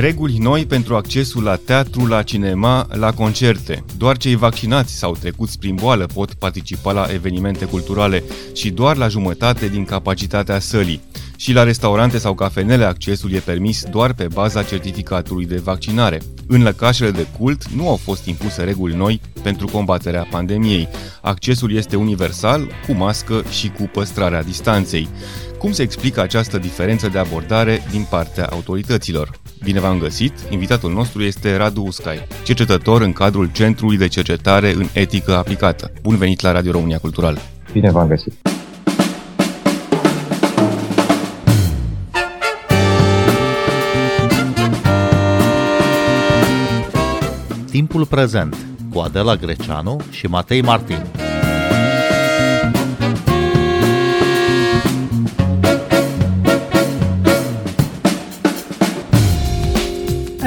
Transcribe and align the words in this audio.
Reguli 0.00 0.38
noi 0.38 0.66
pentru 0.66 0.96
accesul 0.96 1.42
la 1.42 1.56
teatru, 1.56 2.06
la 2.06 2.22
cinema, 2.22 2.86
la 2.90 3.12
concerte. 3.12 3.84
Doar 3.96 4.16
cei 4.16 4.34
vaccinați 4.34 4.98
sau 4.98 5.16
trecuți 5.16 5.58
prin 5.58 5.74
boală 5.74 6.06
pot 6.06 6.34
participa 6.34 6.92
la 6.92 7.06
evenimente 7.12 7.64
culturale 7.64 8.22
și 8.54 8.70
doar 8.70 8.96
la 8.96 9.08
jumătate 9.08 9.68
din 9.68 9.84
capacitatea 9.84 10.58
sălii. 10.58 11.00
Și 11.36 11.52
la 11.52 11.62
restaurante 11.62 12.18
sau 12.18 12.34
cafenele 12.34 12.84
accesul 12.84 13.32
e 13.32 13.38
permis 13.38 13.84
doar 13.90 14.14
pe 14.14 14.26
baza 14.32 14.62
certificatului 14.62 15.46
de 15.46 15.56
vaccinare. 15.56 16.20
În 16.46 16.62
lăcașele 16.62 17.10
de 17.10 17.26
cult 17.38 17.68
nu 17.68 17.88
au 17.88 17.96
fost 17.96 18.26
impuse 18.26 18.64
reguli 18.64 18.94
noi 18.94 19.20
pentru 19.42 19.66
combaterea 19.66 20.26
pandemiei. 20.30 20.88
Accesul 21.22 21.72
este 21.72 21.96
universal, 21.96 22.68
cu 22.86 22.92
mască 22.92 23.44
și 23.50 23.68
cu 23.68 23.82
păstrarea 23.92 24.42
distanței. 24.42 25.08
Cum 25.58 25.72
se 25.72 25.82
explică 25.82 26.20
această 26.20 26.58
diferență 26.58 27.08
de 27.08 27.18
abordare 27.18 27.82
din 27.90 28.06
partea 28.10 28.46
autorităților? 28.46 29.40
Bine 29.62 29.80
v-am 29.80 29.98
găsit! 29.98 30.32
Invitatul 30.50 30.92
nostru 30.92 31.22
este 31.22 31.56
Radu 31.56 31.82
Uscai, 31.82 32.26
cercetător 32.44 33.02
în 33.02 33.12
cadrul 33.12 33.50
Centrului 33.52 33.96
de 33.96 34.08
Cercetare 34.08 34.72
în 34.72 34.86
Etică 34.92 35.36
Aplicată. 35.36 35.92
Bun 36.02 36.16
venit 36.16 36.40
la 36.40 36.52
Radio 36.52 36.70
România 36.72 36.98
Cultural! 36.98 37.38
Bine 37.72 37.90
v-am 37.90 38.08
găsit! 38.08 38.32
Timpul 47.70 48.06
prezent 48.06 48.56
cu 48.92 48.98
Adela 48.98 49.36
Greceanu 49.36 50.00
și 50.10 50.26
Matei 50.26 50.62
Martin. 50.62 51.27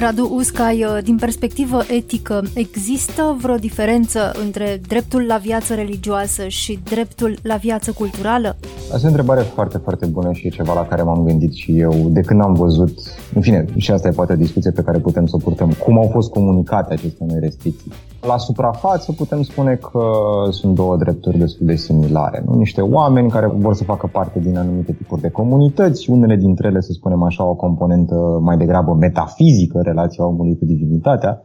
Radu 0.02 0.30
Uscai, 0.34 0.84
uh, 0.84 0.98
din 1.04 1.18
perspectivă 1.18 1.84
etică, 1.88 2.44
există 2.54 3.38
vreo 3.42 3.56
diferență 3.56 4.32
între 4.44 4.82
dreptul 4.88 5.26
la 5.26 5.38
viață 5.38 5.76
religioasă 5.76 6.48
și 6.48 6.80
dreptul 6.84 7.38
la 7.42 7.56
viață 7.56 7.92
culturală? 7.92 8.58
Asta 8.94 9.08
e 9.08 9.10
o 9.10 9.16
întrebare 9.16 9.42
foarte, 9.42 9.78
foarte 9.78 10.06
bună 10.06 10.32
și 10.32 10.48
e 10.48 10.50
ceva 10.50 10.74
la 10.74 10.86
care 10.86 11.02
m-am 11.02 11.24
gândit 11.24 11.54
și 11.54 11.80
eu 11.80 11.94
de 12.10 12.22
când 12.22 12.42
am 12.42 12.54
văzut, 12.54 13.00
în 13.34 13.42
fine, 13.42 13.66
și 13.76 13.92
asta 13.92 14.08
e 14.08 14.12
poate 14.12 14.34
o 14.34 14.36
discuție 14.36 14.72
pe 14.72 14.82
care 14.82 14.98
putem 14.98 15.26
să 15.26 15.36
o 15.36 15.44
purtăm, 15.44 15.72
cum 15.84 15.98
au 15.98 16.10
fost 16.12 16.32
comunicate 16.32 16.94
aceste 16.94 17.26
noi 17.28 17.40
restricții. 17.40 17.92
La 18.22 18.38
suprafață 18.38 19.12
putem 19.12 19.42
spune 19.42 19.76
că 19.76 20.04
sunt 20.50 20.76
două 20.76 20.98
drepturi 20.98 21.38
destul 21.38 21.66
de 21.66 21.76
similare. 21.76 22.44
Nu? 22.46 22.54
Niște 22.54 22.82
oameni 22.82 23.30
care 23.30 23.52
vor 23.58 23.74
să 23.74 23.84
facă 23.84 24.10
parte 24.12 24.40
din 24.40 24.58
anumite 24.58 24.92
tipuri 24.92 25.22
de 25.22 25.30
comunități, 25.30 26.10
unele 26.10 26.36
dintre 26.36 26.68
ele, 26.68 26.82
să 26.82 26.92
spunem 26.92 27.24
așa, 27.24 27.44
o 27.46 27.54
componentă 27.54 28.40
mai 28.42 28.58
degrabă 28.58 28.94
metafizică, 29.00 29.80
relația 29.84 30.26
omului 30.26 30.58
cu 30.58 30.66
divinitatea, 30.66 31.42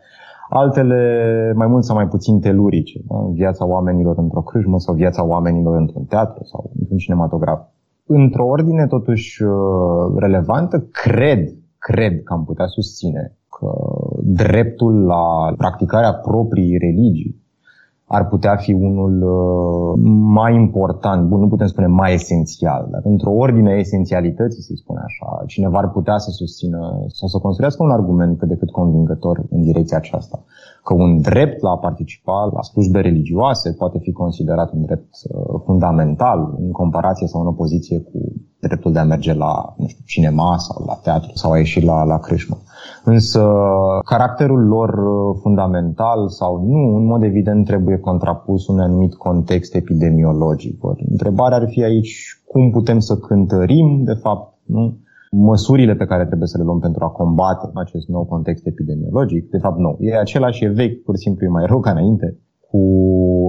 altele 0.48 1.52
mai 1.56 1.66
mult 1.66 1.84
sau 1.84 1.96
mai 1.96 2.08
puțin 2.08 2.40
telurice, 2.40 3.00
da? 3.08 3.16
viața 3.32 3.66
oamenilor 3.66 4.18
într-o 4.18 4.40
crâșmă 4.40 4.78
sau 4.78 4.94
viața 4.94 5.24
oamenilor 5.24 5.76
într-un 5.76 6.04
teatru 6.04 6.44
sau 6.44 6.70
într-un 6.78 6.96
cinematograf. 6.96 7.60
Într-o 8.06 8.46
ordine 8.46 8.86
totuși 8.86 9.42
uh, 9.42 9.50
relevantă, 10.16 10.88
cred, 10.90 11.48
cred 11.78 12.22
că 12.22 12.32
am 12.32 12.44
putea 12.44 12.66
susține 12.66 13.36
că 13.48 13.70
dreptul 14.22 15.04
la 15.04 15.54
practicarea 15.56 16.14
proprii 16.14 16.78
religii 16.78 17.44
ar 18.08 18.28
putea 18.28 18.56
fi 18.56 18.72
unul 18.72 19.22
uh, 19.22 20.00
mai 20.40 20.54
important, 20.54 21.28
bun, 21.28 21.40
nu 21.40 21.48
putem 21.48 21.66
spune 21.66 21.86
mai 21.86 22.14
esențial, 22.14 22.88
dar 22.90 23.00
într-o 23.04 23.30
ordine 23.30 23.72
esențialității, 23.72 24.62
să-i 24.62 24.76
spune 24.76 25.00
așa, 25.04 25.44
cineva 25.46 25.78
ar 25.78 25.90
putea 25.90 26.18
să 26.18 26.30
susțină 26.30 26.78
sau 27.06 27.28
să 27.28 27.38
construiască 27.38 27.82
un 27.82 27.90
argument 27.90 28.38
cât 28.38 28.48
de 28.48 28.56
cât 28.56 28.70
convingător 28.70 29.42
în 29.50 29.62
direcția 29.62 29.96
aceasta. 29.96 30.44
Că 30.86 30.94
un 30.94 31.20
drept 31.20 31.60
la 31.60 31.70
a 31.70 31.78
participa 31.78 32.50
la 32.54 32.62
slujbe 32.62 33.00
religioase 33.00 33.72
poate 33.72 33.98
fi 33.98 34.12
considerat 34.12 34.72
un 34.72 34.82
drept 34.82 35.08
uh, 35.28 35.60
fundamental 35.64 36.54
în 36.58 36.70
comparație 36.70 37.26
sau 37.26 37.40
în 37.40 37.46
opoziție 37.46 37.98
cu 38.00 38.18
dreptul 38.60 38.92
de 38.92 38.98
a 38.98 39.04
merge 39.04 39.34
la 39.34 39.74
nu 39.76 39.86
știu, 39.86 40.04
cinema 40.06 40.56
sau 40.58 40.84
la 40.86 40.94
teatru 41.02 41.30
sau 41.34 41.50
a 41.50 41.58
ieși 41.58 41.84
la, 41.84 42.04
la 42.04 42.18
crâșmă. 42.18 42.56
Însă 43.04 43.48
caracterul 44.04 44.66
lor 44.66 44.88
uh, 44.88 45.38
fundamental 45.40 46.28
sau 46.28 46.66
nu, 46.66 46.96
în 46.96 47.04
mod 47.04 47.22
evident, 47.22 47.64
trebuie 47.64 47.98
contrapus 47.98 48.66
un 48.66 48.80
anumit 48.80 49.14
context 49.14 49.74
epidemiologic. 49.74 50.80
Întrebarea 51.10 51.56
ar 51.56 51.68
fi 51.68 51.82
aici 51.82 52.42
cum 52.46 52.70
putem 52.70 52.98
să 52.98 53.16
cântărim, 53.16 54.02
de 54.04 54.12
fapt, 54.12 54.54
nu? 54.64 54.96
Măsurile 55.36 55.94
pe 55.94 56.04
care 56.04 56.26
trebuie 56.26 56.48
să 56.48 56.58
le 56.58 56.64
luăm 56.64 56.78
pentru 56.78 57.04
a 57.04 57.08
combate 57.08 57.70
acest 57.74 58.06
nou 58.08 58.24
context 58.24 58.66
epidemiologic, 58.66 59.50
de 59.50 59.58
fapt 59.58 59.78
nou. 59.78 59.96
E 60.00 60.18
același, 60.18 60.64
e 60.64 60.68
vechi, 60.68 61.02
pur 61.02 61.16
și 61.16 61.22
simplu 61.22 61.46
e 61.46 61.48
mai 61.48 61.66
rău 61.66 61.80
ca 61.80 61.90
înainte, 61.90 62.38
cu 62.68 62.80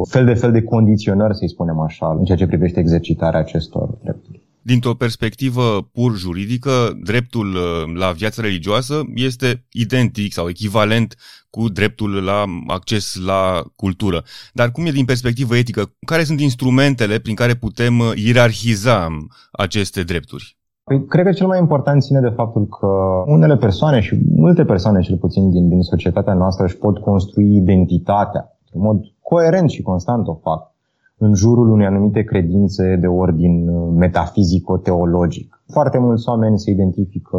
fel 0.10 0.26
de 0.26 0.34
fel 0.34 0.52
de 0.52 0.62
condiționări, 0.62 1.36
să-i 1.36 1.50
spunem 1.50 1.80
așa, 1.80 2.16
în 2.18 2.24
ceea 2.24 2.38
ce 2.38 2.48
privește 2.48 2.80
exercitarea 2.80 3.40
acestor 3.40 3.98
drepturi. 4.04 4.46
Dintr-o 4.62 4.94
perspectivă 4.94 5.90
pur 5.92 6.16
juridică, 6.16 6.72
dreptul 7.04 7.48
uh, 7.56 7.96
la 8.00 8.12
viață 8.12 8.42
religioasă 8.42 9.02
este 9.16 9.66
identic 9.72 10.34
sau 10.34 10.50
echivalent 10.50 11.16
cu 11.50 11.70
dreptul 11.70 12.24
la 12.24 12.44
acces 12.68 13.16
la 13.26 13.64
cultură. 13.76 14.24
Dar 14.54 14.72
cum 14.72 14.86
e 14.86 14.92
din 14.92 15.06
perspectivă 15.06 15.56
etică? 15.56 15.92
Care 16.06 16.24
sunt 16.24 16.40
instrumentele 16.40 17.20
prin 17.20 17.36
care 17.36 17.54
putem 17.54 18.00
uh, 18.00 18.12
ierarhiza 18.16 19.08
aceste 19.52 20.04
drepturi? 20.04 20.57
Păi, 20.88 21.06
cred 21.06 21.26
că 21.26 21.32
cel 21.32 21.48
mai 21.48 21.60
important 21.60 22.02
ține 22.02 22.20
de 22.20 22.36
faptul 22.36 22.68
că 22.68 22.88
unele 23.26 23.58
persoane 23.58 24.00
și 24.00 24.22
multe 24.36 24.64
persoane, 24.64 25.02
cel 25.02 25.18
puțin 25.18 25.50
din, 25.50 25.70
din 25.70 25.82
societatea 25.82 26.34
noastră, 26.34 26.66
își 26.66 26.78
pot 26.78 26.98
construi 26.98 27.56
identitatea 27.56 28.58
în 28.74 28.82
mod 28.82 29.00
coerent 29.22 29.70
și 29.70 29.82
constant 29.82 30.28
o 30.28 30.34
fac 30.34 30.76
în 31.18 31.34
jurul 31.34 31.70
unei 31.70 31.86
anumite 31.86 32.22
credințe 32.22 32.96
de 32.96 33.08
ordin 33.08 33.68
uh, 33.68 33.94
metafizico-teologic. 33.96 35.62
Foarte 35.72 35.98
mulți 35.98 36.30
oameni 36.30 36.60
se 36.60 36.72
identifică 36.72 37.38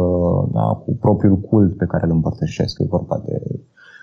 da, 0.51 0.61
cu 0.61 0.97
propriul 0.99 1.37
cult 1.37 1.77
pe 1.77 1.85
care 1.85 2.05
îl 2.05 2.11
împărtășesc. 2.11 2.79
E 2.79 2.85
vorba 2.89 3.21
de 3.25 3.41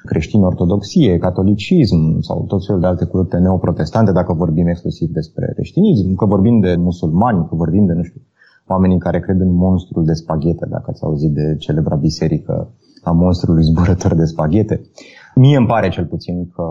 creștin 0.05 0.43
ortodoxie, 0.43 1.19
catolicism 1.19 2.21
sau 2.21 2.45
tot 2.49 2.67
felul 2.67 2.81
de 2.81 2.87
alte 2.87 3.05
culte 3.05 3.37
neoprotestante, 3.37 4.13
dacă 4.13 4.33
vorbim 4.33 4.67
exclusiv 4.67 5.09
despre 5.09 5.53
creștinism, 5.55 6.15
că 6.15 6.27
vorbim 6.27 6.61
de 6.61 6.75
musulmani, 6.79 7.47
că 7.49 7.55
vorbim 7.55 7.87
de, 7.87 7.93
nu 7.93 8.03
știu, 8.03 8.21
oamenii 8.69 8.99
care 8.99 9.21
cred 9.21 9.41
în 9.41 9.53
monstrul 9.53 10.05
de 10.05 10.13
spaghete, 10.13 10.67
dacă 10.71 10.85
ați 10.89 11.05
auzit 11.05 11.33
de 11.33 11.57
celebra 11.59 11.97
biserică 11.97 12.69
a 13.03 13.11
monstrului 13.11 13.63
zburător 13.63 14.15
de 14.15 14.25
spaghete. 14.25 14.81
Mie 15.35 15.57
îmi 15.57 15.67
pare 15.67 15.89
cel 15.89 16.05
puțin 16.05 16.51
că, 16.55 16.65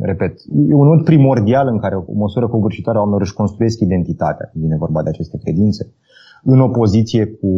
repet, 0.00 0.32
e 0.68 0.74
un 0.74 0.86
mod 0.86 1.04
primordial 1.04 1.66
în 1.66 1.78
care 1.78 1.94
o 1.94 2.12
măsură 2.14 2.48
covârșitoare 2.48 2.98
a 2.98 3.00
oamenilor 3.00 3.26
își 3.26 3.40
construiesc 3.40 3.80
identitatea 3.80 4.48
când 4.52 4.64
vine 4.64 4.76
vorba 4.76 5.02
de 5.02 5.08
aceste 5.08 5.38
credințe, 5.38 5.94
în 6.42 6.60
opoziție 6.60 7.26
cu 7.26 7.50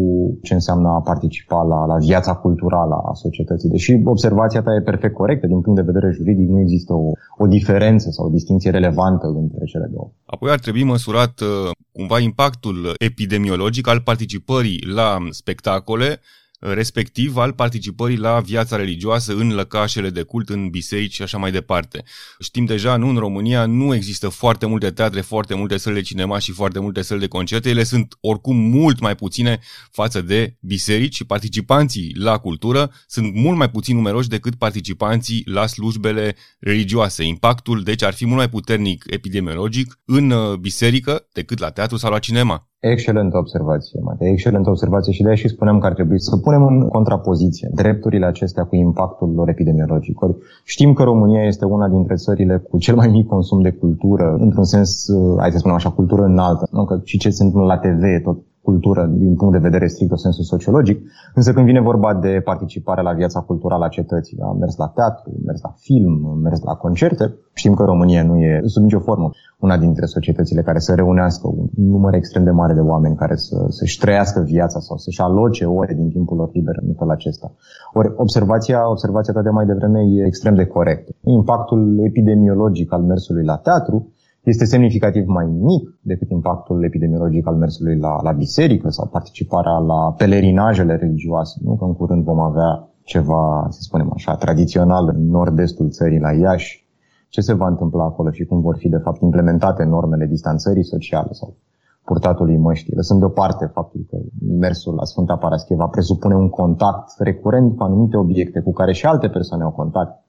ce 0.42 0.54
înseamnă 0.54 0.88
a 0.88 1.00
participa 1.00 1.62
la, 1.62 1.84
la 1.86 1.96
viața 1.96 2.34
culturală 2.34 2.94
a 2.94 3.12
societății. 3.14 3.68
Deși 3.68 4.00
observația 4.04 4.62
ta 4.62 4.74
e 4.74 4.82
perfect 4.82 5.14
corectă, 5.14 5.46
din 5.46 5.60
punct 5.60 5.78
de 5.80 5.90
vedere 5.92 6.12
juridic 6.12 6.48
nu 6.48 6.60
există 6.60 6.92
o, 6.92 7.10
o 7.38 7.46
diferență 7.46 8.10
sau 8.10 8.26
o 8.26 8.30
distinție 8.30 8.70
relevantă 8.70 9.26
între 9.26 9.64
cele 9.64 9.88
două. 9.92 10.10
Apoi 10.24 10.50
ar 10.50 10.58
trebui 10.58 10.84
măsurat 10.84 11.40
uh, 11.40 11.70
cumva 11.92 12.18
impactul 12.18 12.94
epidemiologic 12.98 13.88
al 13.88 14.00
participării 14.00 14.84
la 14.94 15.16
spectacole 15.30 16.20
respectiv 16.62 17.36
al 17.36 17.52
participării 17.52 18.16
la 18.16 18.40
viața 18.40 18.76
religioasă 18.76 19.34
în 19.34 19.54
lăcașele 19.54 20.10
de 20.10 20.22
cult, 20.22 20.48
în 20.48 20.68
biserici 20.68 21.14
și 21.14 21.22
așa 21.22 21.38
mai 21.38 21.50
departe. 21.50 22.04
Știm 22.38 22.64
deja, 22.64 22.96
nu 22.96 23.08
în 23.08 23.16
România 23.16 23.66
nu 23.66 23.94
există 23.94 24.28
foarte 24.28 24.66
multe 24.66 24.90
teatre, 24.90 25.20
foarte 25.20 25.54
multe 25.54 25.76
săli 25.76 25.94
de 25.94 26.00
cinema 26.00 26.38
și 26.38 26.52
foarte 26.52 26.78
multe 26.78 27.02
săli 27.02 27.20
de 27.20 27.26
concerte. 27.26 27.68
Ele 27.68 27.84
sunt 27.84 28.16
oricum 28.20 28.56
mult 28.56 29.00
mai 29.00 29.14
puține 29.14 29.60
față 29.90 30.20
de 30.20 30.56
biserici 30.60 31.14
și 31.14 31.24
participanții 31.24 32.14
la 32.18 32.38
cultură 32.38 32.92
sunt 33.06 33.34
mult 33.34 33.56
mai 33.56 33.70
puțin 33.70 33.96
numeroși 33.96 34.28
decât 34.28 34.54
participanții 34.54 35.42
la 35.46 35.66
slujbele 35.66 36.36
religioase. 36.58 37.24
Impactul, 37.24 37.82
deci, 37.82 38.02
ar 38.02 38.14
fi 38.14 38.24
mult 38.24 38.36
mai 38.36 38.48
puternic 38.48 39.04
epidemiologic 39.06 40.00
în 40.04 40.30
uh, 40.30 40.56
biserică 40.58 41.28
decât 41.32 41.58
la 41.58 41.70
teatru 41.70 41.96
sau 41.96 42.10
la 42.10 42.18
cinema. 42.18 42.71
Excelentă 42.90 43.36
observație, 43.36 44.00
Matei, 44.02 44.30
excelentă 44.30 44.70
observație 44.70 45.12
și 45.12 45.22
de 45.22 45.34
și 45.34 45.48
spuneam 45.48 45.78
că 45.78 45.86
ar 45.86 45.92
trebui 45.92 46.20
să 46.20 46.36
punem 46.36 46.66
în 46.66 46.88
contrapoziție 46.88 47.70
drepturile 47.74 48.26
acestea 48.26 48.64
cu 48.64 48.76
impactul 48.76 49.32
lor 49.34 49.48
epidemiologic. 49.48 50.18
Știm 50.64 50.92
că 50.92 51.02
România 51.02 51.42
este 51.46 51.64
una 51.64 51.88
dintre 51.88 52.14
țările 52.14 52.56
cu 52.70 52.78
cel 52.78 52.94
mai 52.94 53.08
mic 53.08 53.26
consum 53.26 53.60
de 53.60 53.70
cultură, 53.70 54.36
într-un 54.38 54.64
sens, 54.64 55.06
hai 55.38 55.50
să 55.50 55.58
spunem 55.58 55.76
așa, 55.76 55.90
cultură 55.90 56.22
înaltă, 56.22 56.68
nu? 56.70 56.84
că 56.84 57.00
și 57.04 57.18
ce 57.18 57.30
se 57.30 57.42
întâmplă 57.42 57.66
la 57.66 57.78
TV 57.78 58.22
tot 58.22 58.38
cultură 58.62 59.06
din 59.06 59.34
punct 59.34 59.52
de 59.52 59.66
vedere 59.68 59.86
strict, 59.86 60.12
o 60.12 60.16
sensul 60.16 60.44
sociologic, 60.44 60.98
însă 61.34 61.52
când 61.52 61.66
vine 61.66 61.80
vorba 61.80 62.14
de 62.14 62.40
participare 62.44 63.02
la 63.02 63.12
viața 63.12 63.40
culturală 63.40 63.84
a 63.84 63.88
cetății, 63.88 64.38
am 64.40 64.56
mers 64.58 64.76
la 64.76 64.88
teatru, 64.88 65.30
am 65.36 65.42
mers 65.46 65.60
la 65.62 65.74
film, 65.78 66.26
am 66.26 66.38
mers 66.38 66.62
la 66.62 66.74
concerte, 66.74 67.34
știm 67.54 67.74
că 67.74 67.84
România 67.84 68.22
nu 68.24 68.36
e 68.36 68.60
sub 68.64 68.82
nicio 68.82 68.98
formă 68.98 69.30
una 69.58 69.76
dintre 69.78 70.06
societățile 70.06 70.62
care 70.62 70.78
să 70.78 70.94
reunească 70.94 71.48
un 71.48 71.66
număr 71.74 72.14
extrem 72.14 72.44
de 72.44 72.50
mare 72.50 72.74
de 72.74 72.80
oameni 72.80 73.16
care 73.16 73.36
să, 73.36 73.66
să-și 73.68 73.98
trăiască 73.98 74.40
viața 74.40 74.78
sau 74.80 74.96
să-și 74.96 75.20
aloce 75.20 75.64
ore 75.64 75.94
din 75.94 76.08
timpul 76.08 76.36
lor 76.36 76.50
liber 76.52 76.76
în 76.86 76.94
felul 76.94 77.12
acesta. 77.12 77.52
Ori 77.92 78.12
observația, 78.16 78.90
observația 78.90 79.32
ta 79.32 79.42
de 79.42 79.50
mai 79.50 79.66
devreme 79.66 80.00
e 80.00 80.26
extrem 80.26 80.54
de 80.54 80.66
corectă. 80.66 81.12
Impactul 81.20 82.00
epidemiologic 82.04 82.92
al 82.92 83.02
mersului 83.02 83.44
la 83.44 83.56
teatru 83.56 84.12
este 84.42 84.64
semnificativ 84.64 85.26
mai 85.26 85.46
mic 85.46 85.98
decât 86.00 86.30
impactul 86.30 86.84
epidemiologic 86.84 87.46
al 87.46 87.54
mersului 87.54 87.98
la, 87.98 88.22
la 88.22 88.32
biserică 88.32 88.88
sau 88.88 89.06
participarea 89.06 89.76
la 89.78 90.12
pelerinajele 90.12 90.96
religioase. 90.96 91.60
Nu? 91.62 91.76
Că 91.76 91.84
în 91.84 91.94
curând 91.94 92.24
vom 92.24 92.40
avea 92.40 92.88
ceva, 93.02 93.66
să 93.68 93.78
spunem 93.80 94.10
așa, 94.12 94.34
tradițional 94.36 95.08
în 95.14 95.26
nord-estul 95.26 95.90
țării, 95.90 96.18
la 96.18 96.32
Iași. 96.32 96.86
Ce 97.28 97.40
se 97.40 97.52
va 97.52 97.66
întâmpla 97.66 98.04
acolo 98.04 98.30
și 98.30 98.44
cum 98.44 98.60
vor 98.60 98.76
fi, 98.76 98.88
de 98.88 98.96
fapt, 98.96 99.20
implementate 99.20 99.84
normele 99.84 100.26
distanțării 100.26 100.84
sociale 100.84 101.32
sau 101.32 101.56
purtatului 102.04 102.56
măștii. 102.56 102.94
Lăsând 102.94 103.18
deoparte 103.18 103.64
faptul 103.66 104.06
că 104.10 104.16
mersul 104.58 104.94
la 104.94 105.04
Sfânta 105.04 105.36
Parascheva 105.36 105.86
presupune 105.86 106.34
un 106.34 106.48
contact 106.48 107.12
recurent 107.18 107.76
cu 107.76 107.82
anumite 107.82 108.16
obiecte 108.16 108.60
cu 108.60 108.72
care 108.72 108.92
și 108.92 109.06
alte 109.06 109.28
persoane 109.28 109.62
au 109.62 109.70
contact, 109.70 110.24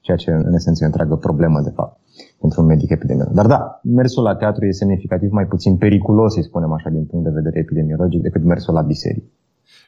ceea 0.00 0.16
ce 0.16 0.30
în 0.30 0.54
esență 0.54 0.78
e 0.80 0.86
o 0.86 0.90
întreagă 0.90 1.16
problemă, 1.16 1.60
de 1.60 1.70
fapt 1.70 2.00
pentru 2.40 2.60
un 2.60 2.66
medic 2.66 2.90
epidemiolog. 2.90 3.34
Dar 3.34 3.46
da, 3.46 3.80
mersul 3.82 4.22
la 4.22 4.36
teatru 4.36 4.64
e 4.64 4.70
semnificativ 4.70 5.30
mai 5.30 5.46
puțin 5.46 5.76
periculos, 5.76 6.34
să 6.34 6.40
spunem 6.42 6.72
așa, 6.72 6.88
din 6.90 7.04
punct 7.04 7.24
de 7.24 7.32
vedere 7.34 7.58
epidemiologic, 7.58 8.22
decât 8.22 8.42
mersul 8.44 8.74
la 8.74 8.82
biserică. 8.82 9.26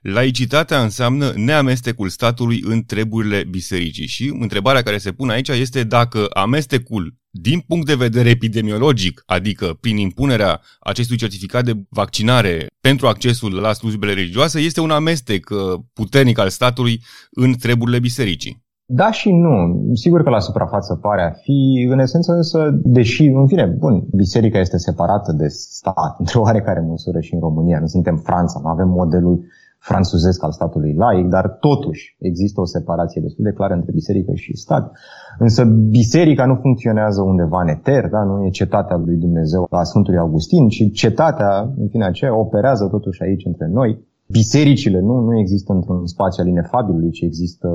Laicitatea 0.03 0.83
înseamnă 0.83 1.33
neamestecul 1.37 2.09
statului 2.09 2.63
în 2.65 2.83
treburile 2.87 3.45
bisericii 3.51 4.07
și 4.07 4.37
întrebarea 4.41 4.83
care 4.83 4.99
se 4.99 5.13
pune 5.13 5.33
aici 5.33 5.49
este 5.49 5.85
dacă 5.85 6.27
amestecul 6.33 7.15
din 7.31 7.61
punct 7.67 7.87
de 7.87 7.95
vedere 7.95 8.29
epidemiologic, 8.29 9.23
adică 9.27 9.77
prin 9.81 9.97
impunerea 9.97 10.61
acestui 10.81 11.17
certificat 11.17 11.65
de 11.65 11.73
vaccinare 11.89 12.67
pentru 12.81 13.07
accesul 13.07 13.55
la 13.55 13.73
slujbele 13.73 14.13
religioase, 14.13 14.61
este 14.61 14.81
un 14.81 14.91
amestec 14.91 15.51
uh, 15.51 15.81
puternic 15.93 16.39
al 16.39 16.49
statului 16.49 17.03
în 17.31 17.53
treburile 17.53 17.99
bisericii. 17.99 18.65
Da 18.93 19.11
și 19.11 19.33
nu. 19.33 19.83
Sigur 19.93 20.23
că 20.23 20.31
la 20.31 20.39
suprafață 20.39 20.95
pare 20.95 21.23
a 21.23 21.31
fi, 21.31 21.89
în 21.91 21.99
esență 21.99 22.33
însă, 22.33 22.81
deși, 22.83 23.27
în 23.27 23.47
fine, 23.47 23.67
bun, 23.79 24.05
biserica 24.15 24.59
este 24.59 24.77
separată 24.77 25.33
de 25.33 25.47
stat, 25.49 26.15
într-o 26.19 26.41
oarecare 26.47 26.81
măsură 26.81 27.21
și 27.21 27.35
în 27.35 27.41
România. 27.41 27.79
Nu 27.81 27.87
suntem 27.87 28.17
Franța, 28.17 28.61
nu 28.63 28.69
avem 28.69 28.89
modelul 28.89 29.45
franțuzesc 29.79 30.45
al 30.45 30.53
statului 30.53 30.95
laic, 30.95 31.27
dar 31.27 31.49
totuși 31.49 32.17
există 32.19 32.61
o 32.61 32.65
separație 32.65 33.21
destul 33.21 33.45
de 33.45 33.53
clară 33.53 33.75
între 33.75 33.93
biserică 33.95 34.33
și 34.35 34.57
stat. 34.57 34.93
Însă 35.39 35.65
biserica 35.91 36.47
nu 36.47 36.55
funcționează 36.55 37.23
undeva 37.23 37.61
în 37.63 37.69
eter, 37.69 38.09
da? 38.09 38.23
nu 38.23 38.45
e 38.47 38.51
cetatea 38.51 38.97
lui 38.97 39.17
Dumnezeu 39.17 39.67
la 39.71 39.85
Sfântului 39.85 40.19
Augustin, 40.19 40.69
ci 40.69 40.93
cetatea, 40.93 41.73
în 41.79 41.89
fine, 41.89 42.05
aceea 42.05 42.39
operează 42.39 42.85
totuși 42.87 43.23
aici 43.23 43.45
între 43.45 43.67
noi 43.73 44.09
bisericile 44.31 45.01
nu, 45.01 45.21
nu 45.21 45.39
există 45.39 45.73
într-un 45.73 46.07
spațiu 46.07 46.43
al 46.43 46.49
inefabilului, 46.49 47.11
ci 47.11 47.21
există 47.21 47.69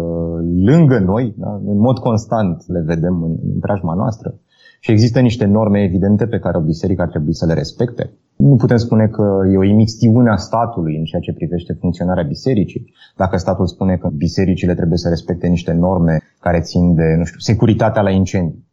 lângă 0.69 1.00
noi, 1.00 1.34
da? 1.38 1.62
în 1.66 1.78
mod 1.78 1.98
constant 1.98 2.63
le 2.68 2.81
vedem 2.86 3.24
în, 3.24 3.36
în 3.54 3.60
preajma 3.60 3.94
noastră. 3.94 4.40
Și 4.80 4.92
există 4.92 5.19
niște 5.19 5.46
norme 5.46 5.81
evidente 5.81 6.25
pe 6.28 6.40
care 6.40 6.57
o 6.57 6.62
biserică 6.62 7.02
ar 7.02 7.07
trebui 7.07 7.34
să 7.34 7.46
le 7.46 7.54
respecte. 7.54 8.13
Nu 8.36 8.56
putem 8.56 8.78
spune 8.78 9.07
că 9.07 9.40
e 9.52 9.57
o 9.57 9.63
imixtiune 9.63 10.30
a 10.30 10.36
statului 10.36 10.98
în 10.98 11.04
ceea 11.04 11.22
ce 11.22 11.34
privește 11.34 11.74
funcționarea 11.74 12.24
bisericii. 12.24 12.94
Dacă 13.18 13.38
statul 13.38 13.68
spune 13.68 13.96
că 13.98 14.10
bisericile 14.16 14.75
trebuie 14.75 14.98
să 14.98 15.10
respecte 15.10 15.48
niște 15.48 15.74
norme 15.74 16.18
care 16.40 16.60
țin 16.60 16.96
de, 16.96 17.16
nu 17.18 17.24
știu, 17.24 17.40
securitatea 17.40 18.02
la 18.02 18.10
incendii 18.10 18.66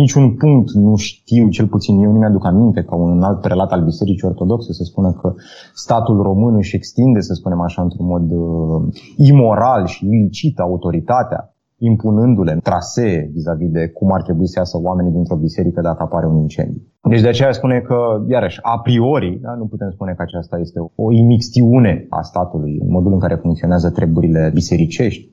niciun 0.00 0.34
punct 0.34 0.70
nu 0.72 0.96
știu, 0.96 1.48
cel 1.48 1.66
puțin 1.66 2.02
eu 2.02 2.12
nu 2.12 2.18
mi-aduc 2.18 2.46
aminte 2.46 2.82
ca 2.82 2.94
un 2.94 3.22
alt 3.22 3.40
prelat 3.40 3.70
al 3.72 3.84
Bisericii 3.84 4.28
Ortodoxe 4.28 4.72
să 4.72 4.84
spună 4.84 5.12
că 5.12 5.34
statul 5.74 6.22
român 6.22 6.54
își 6.54 6.76
extinde, 6.76 7.20
să 7.20 7.34
spunem 7.34 7.60
așa, 7.60 7.82
într-un 7.82 8.06
mod 8.06 8.30
uh, 8.30 8.94
imoral 9.16 9.86
și 9.86 10.06
ilicit 10.06 10.58
autoritatea, 10.58 11.54
impunându-le 11.78 12.58
trasee 12.62 13.30
vis-a-vis 13.32 13.70
de 13.70 13.88
cum 13.88 14.12
ar 14.12 14.22
trebui 14.22 14.48
să 14.48 14.58
iasă 14.58 14.78
oamenii 14.82 15.12
dintr-o 15.12 15.36
biserică 15.36 15.80
dacă 15.80 16.02
apare 16.02 16.26
un 16.26 16.36
incendiu. 16.36 16.82
Deci 17.08 17.20
de 17.20 17.28
aceea 17.28 17.52
spune 17.52 17.78
că, 17.80 17.96
iarăși, 18.28 18.58
a 18.62 18.78
priori, 18.78 19.38
da, 19.42 19.54
nu 19.54 19.66
putem 19.66 19.90
spune 19.90 20.12
că 20.16 20.22
aceasta 20.22 20.58
este 20.58 20.78
o 20.94 21.12
imixtiune 21.12 22.06
a 22.08 22.22
statului 22.22 22.78
în 22.82 22.90
modul 22.90 23.12
în 23.12 23.18
care 23.18 23.34
funcționează 23.34 23.90
treburile 23.90 24.50
bisericești, 24.54 25.28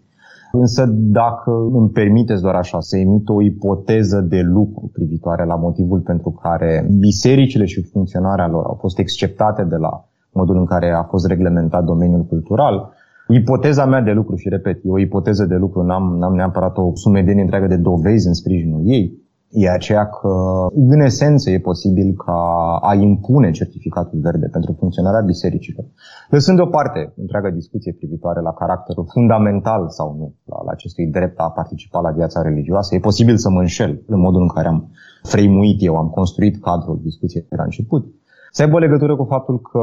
Însă 0.52 0.86
dacă 0.92 1.52
îmi 1.72 1.90
permiteți 1.90 2.42
doar 2.42 2.56
așa 2.56 2.80
să 2.80 2.98
emit 2.98 3.30
o 3.30 3.42
ipoteză 3.42 4.22
de 4.22 4.42
lucru 4.42 4.90
privitoare 4.94 5.46
la 5.46 5.56
motivul 5.56 6.00
pentru 6.00 6.30
care 6.42 6.88
bisericile 7.00 7.66
și 7.66 7.82
funcționarea 7.82 8.48
lor 8.48 8.66
au 8.66 8.78
fost 8.80 9.00
exceptate 9.00 9.64
de 9.64 9.76
la 9.76 10.06
modul 10.32 10.58
în 10.58 10.66
care 10.66 10.92
a 10.92 11.04
fost 11.04 11.28
reglementat 11.28 11.84
domeniul 11.84 12.26
cultural, 12.26 12.92
Ipoteza 13.30 13.86
mea 13.86 14.02
de 14.02 14.12
lucru, 14.12 14.36
și 14.36 14.50
repet, 14.50 14.76
e 14.84 14.90
o 14.90 15.00
ipoteză 15.00 15.46
de 15.46 15.56
lucru, 15.56 15.82
n-am, 15.84 16.18
n-am 16.18 16.36
neapărat 16.36 16.78
o 16.78 16.92
sumedenie 16.94 17.42
întreagă 17.42 17.68
de 17.68 17.76
dovezi 17.76 18.28
în 18.28 18.34
sprijinul 18.34 18.82
ei, 18.86 19.27
e 19.50 19.70
aceea 19.70 20.06
că, 20.10 20.28
în 20.74 21.00
esență, 21.00 21.50
e 21.50 21.60
posibil 21.60 22.14
ca 22.26 22.40
a 22.82 22.94
impune 22.94 23.52
certificatul 23.52 24.20
verde 24.20 24.48
pentru 24.48 24.76
funcționarea 24.80 25.22
bisericilor. 25.22 25.86
Lăsând 26.30 26.58
deoparte 26.58 27.14
întreaga 27.18 27.50
discuție 27.50 27.94
privitoare 27.94 28.42
la 28.42 28.54
caracterul 28.54 29.06
fundamental 29.10 29.90
sau 29.90 30.16
nu 30.18 30.34
la, 30.44 30.64
la 30.66 30.72
acestui 30.72 31.08
drept 31.08 31.40
a 31.40 31.50
participa 31.50 32.00
la 32.00 32.12
viața 32.12 32.42
religioasă, 32.42 32.96
e 32.96 33.00
posibil 33.00 33.38
să 33.38 33.50
mă 33.50 33.60
înșel 33.60 34.04
în 34.08 34.20
modul 34.20 34.42
în 34.42 34.48
care 34.48 34.68
am 34.68 34.92
freimuit 35.24 35.84
eu, 35.84 35.96
am 35.96 36.10
construit 36.10 36.62
cadrul 36.62 37.00
discuției 37.04 37.46
de 37.50 37.56
la 37.56 37.64
început, 37.64 38.06
să 38.52 38.64
aibă 38.64 38.80
legătură 38.80 39.16
cu 39.16 39.24
faptul 39.24 39.62
că 39.62 39.80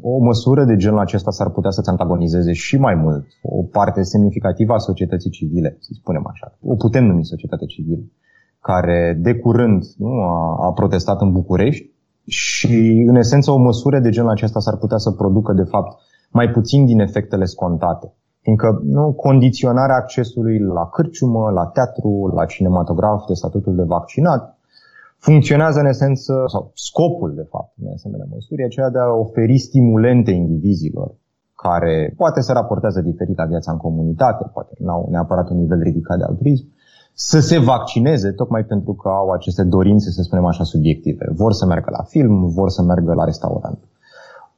o 0.00 0.18
măsură 0.18 0.64
de 0.64 0.76
genul 0.76 0.98
acesta 0.98 1.30
s-ar 1.30 1.50
putea 1.50 1.70
să-ți 1.70 1.88
antagonizeze 1.88 2.52
și 2.52 2.76
mai 2.76 2.94
mult 2.94 3.26
o 3.42 3.62
parte 3.62 4.02
semnificativă 4.02 4.72
a 4.72 4.78
societății 4.78 5.30
civile, 5.30 5.76
să 5.80 5.90
spunem 5.94 6.26
așa. 6.30 6.58
O 6.62 6.74
putem 6.74 7.04
numi 7.04 7.24
societate 7.24 7.66
civilă 7.66 8.02
care 8.70 9.18
de 9.26 9.34
curând 9.34 9.82
nu, 9.96 10.12
a, 10.22 10.56
a 10.66 10.72
protestat 10.72 11.20
în 11.20 11.32
București 11.32 11.90
și, 12.26 13.04
în 13.08 13.16
esență, 13.16 13.50
o 13.50 13.56
măsură 13.56 13.98
de 14.00 14.10
genul 14.10 14.30
acesta 14.30 14.60
s-ar 14.60 14.76
putea 14.76 14.98
să 14.98 15.10
producă, 15.10 15.52
de 15.52 15.62
fapt, 15.62 15.90
mai 16.30 16.48
puțin 16.50 16.84
din 16.84 17.00
efectele 17.00 17.44
scontate. 17.44 18.12
Fiindcă 18.40 18.80
nu, 18.82 19.12
condiționarea 19.12 19.96
accesului 19.96 20.58
la 20.58 20.88
cârciumă, 20.88 21.50
la 21.50 21.66
teatru, 21.66 22.32
la 22.34 22.44
cinematograf 22.44 23.26
de 23.26 23.34
statutul 23.34 23.74
de 23.74 23.82
vaccinat 23.82 24.58
funcționează 25.18 25.78
în 25.80 25.86
esență, 25.86 26.44
sau 26.46 26.70
scopul 26.74 27.34
de 27.34 27.46
fapt 27.50 27.72
în 27.82 27.92
asemenea 27.94 28.26
măsuri, 28.30 28.62
e 28.62 28.64
aceea 28.64 28.90
de 28.90 28.98
a 28.98 29.14
oferi 29.24 29.58
stimulente 29.58 30.30
indivizilor 30.30 31.14
care 31.66 32.14
poate 32.16 32.40
se 32.40 32.52
raportează 32.52 33.00
diferit 33.00 33.36
la 33.36 33.44
viața 33.44 33.72
în 33.72 33.78
comunitate, 33.78 34.50
poate 34.52 34.72
nu 34.78 34.90
au 34.90 35.08
neapărat 35.10 35.48
un 35.50 35.58
nivel 35.58 35.80
ridicat 35.82 36.16
de 36.18 36.24
altruism, 36.24 36.66
să 37.14 37.40
se 37.40 37.58
vaccineze, 37.58 38.30
tocmai 38.30 38.64
pentru 38.64 38.92
că 38.92 39.08
au 39.08 39.30
aceste 39.30 39.62
dorințe, 39.62 40.10
să 40.10 40.22
spunem 40.22 40.44
așa, 40.44 40.64
subiective. 40.64 41.32
Vor 41.36 41.52
să 41.52 41.66
meargă 41.66 41.90
la 41.98 42.02
film, 42.02 42.48
vor 42.48 42.70
să 42.70 42.82
meargă 42.82 43.14
la 43.14 43.24
restaurant. 43.24 43.78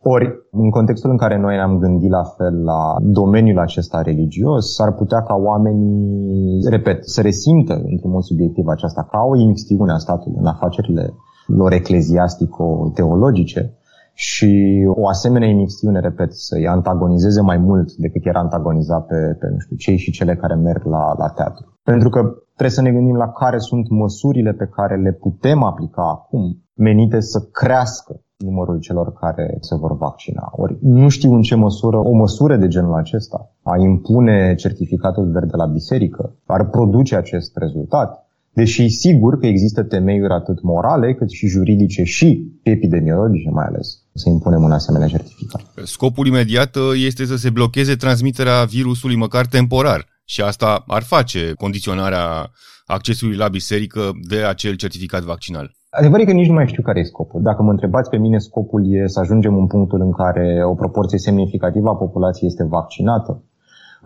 Ori, 0.03 0.29
în 0.51 0.71
contextul 0.71 1.11
în 1.11 1.17
care 1.17 1.39
noi 1.39 1.55
ne-am 1.55 1.79
gândit 1.79 2.11
la 2.11 2.23
fel 2.23 2.65
la 2.65 2.97
domeniul 3.01 3.59
acesta 3.59 4.03
religios, 4.03 4.75
s-ar 4.75 4.93
putea 4.93 5.23
ca 5.23 5.35
oamenii, 5.35 6.61
repet, 6.69 7.09
să 7.09 7.21
resimtă 7.21 7.83
într-un 7.91 8.11
mod 8.11 8.23
subiectiv 8.23 8.67
aceasta 8.67 9.09
ca 9.11 9.19
o 9.31 9.37
imixtiune 9.37 9.93
a 9.93 9.99
statului 9.99 10.39
în 10.41 10.47
afacerile 10.47 11.15
lor 11.47 11.73
ecleziastico-teologice 11.73 13.75
și 14.19 14.83
o 14.95 15.09
asemenea 15.09 15.49
imixtiune, 15.49 16.01
repet, 16.01 16.33
să-i 16.35 16.67
antagonizeze 16.67 17.41
mai 17.41 17.57
mult 17.57 17.93
decât 17.93 18.27
era 18.27 18.41
antagonizat 18.41 19.07
pe, 19.07 19.37
pe 19.41 19.47
nu 19.53 19.59
știu, 19.59 19.77
cei 19.77 19.97
și 19.97 20.11
cele 20.11 20.37
care 20.37 20.55
merg 20.55 20.85
la, 20.85 21.15
la 21.19 21.29
teatru. 21.29 21.79
Pentru 21.83 22.09
că 22.09 22.21
trebuie 22.55 22.77
să 22.79 22.83
ne 22.83 22.93
gândim 22.93 23.17
la 23.17 23.29
care 23.29 23.59
sunt 23.59 23.89
măsurile 23.89 24.53
pe 24.53 24.67
care 24.67 24.97
le 24.97 25.13
putem 25.13 25.63
aplica 25.63 26.03
acum 26.03 26.65
menite 26.75 27.21
să 27.21 27.49
crească 27.53 28.21
numărul 28.37 28.79
celor 28.79 29.13
care 29.13 29.57
se 29.61 29.75
vor 29.75 29.97
vaccina. 29.97 30.49
Ori 30.53 30.79
nu 30.81 31.09
știu 31.09 31.35
în 31.35 31.43
ce 31.43 31.55
măsură 31.55 31.99
o 31.99 32.13
măsură 32.13 32.57
de 32.57 32.69
genul 32.69 32.95
acesta 32.95 33.51
a 33.63 33.77
impune 33.77 34.55
certificatul 34.55 35.31
verde 35.31 35.57
la 35.57 35.67
biserică 35.67 36.35
ar 36.47 36.69
produce 36.69 37.17
acest 37.17 37.57
rezultat. 37.57 38.26
Deși 38.61 38.89
sigur 38.89 39.39
că 39.39 39.47
există 39.47 39.83
temeiuri 39.83 40.33
atât 40.33 40.63
morale 40.63 41.15
cât 41.15 41.31
și 41.31 41.47
juridice 41.47 42.03
și 42.03 42.29
epidemiologice 42.63 43.51
mai 43.51 43.65
ales 43.65 43.87
să 44.15 44.29
impunem 44.29 44.63
un 44.63 44.73
asemenea 44.73 45.09
certificat. 45.09 45.63
Scopul 45.85 46.27
imediat 46.27 46.77
este 47.09 47.25
să 47.25 47.37
se 47.37 47.51
blocheze 47.51 47.95
transmiterea 47.95 48.65
virusului 48.65 49.17
măcar 49.17 49.47
temporar 49.47 50.07
și 50.25 50.41
asta 50.43 50.85
ar 50.87 51.03
face 51.03 51.53
condiționarea 51.59 52.51
accesului 52.87 53.37
la 53.37 53.49
biserică 53.49 54.01
de 54.29 54.37
acel 54.37 54.75
certificat 54.75 55.23
vaccinal. 55.23 55.71
Adevărul 55.91 56.23
e 56.23 56.31
că 56.31 56.33
nici 56.33 56.49
nu 56.49 56.55
mai 56.55 56.69
știu 56.69 56.83
care 56.83 56.99
e 56.99 57.13
scopul. 57.13 57.43
Dacă 57.43 57.63
mă 57.63 57.71
întrebați 57.71 58.11
pe 58.11 58.19
mine, 58.19 58.39
scopul 58.39 58.83
e 58.95 59.07
să 59.07 59.21
ajungem 59.21 59.55
în 59.57 59.67
punctul 59.67 60.01
în 60.01 60.13
care 60.13 60.65
o 60.65 60.75
proporție 60.75 61.19
semnificativă 61.19 61.89
a 61.89 61.97
populației 62.05 62.49
este 62.49 62.65
vaccinată. 62.65 63.43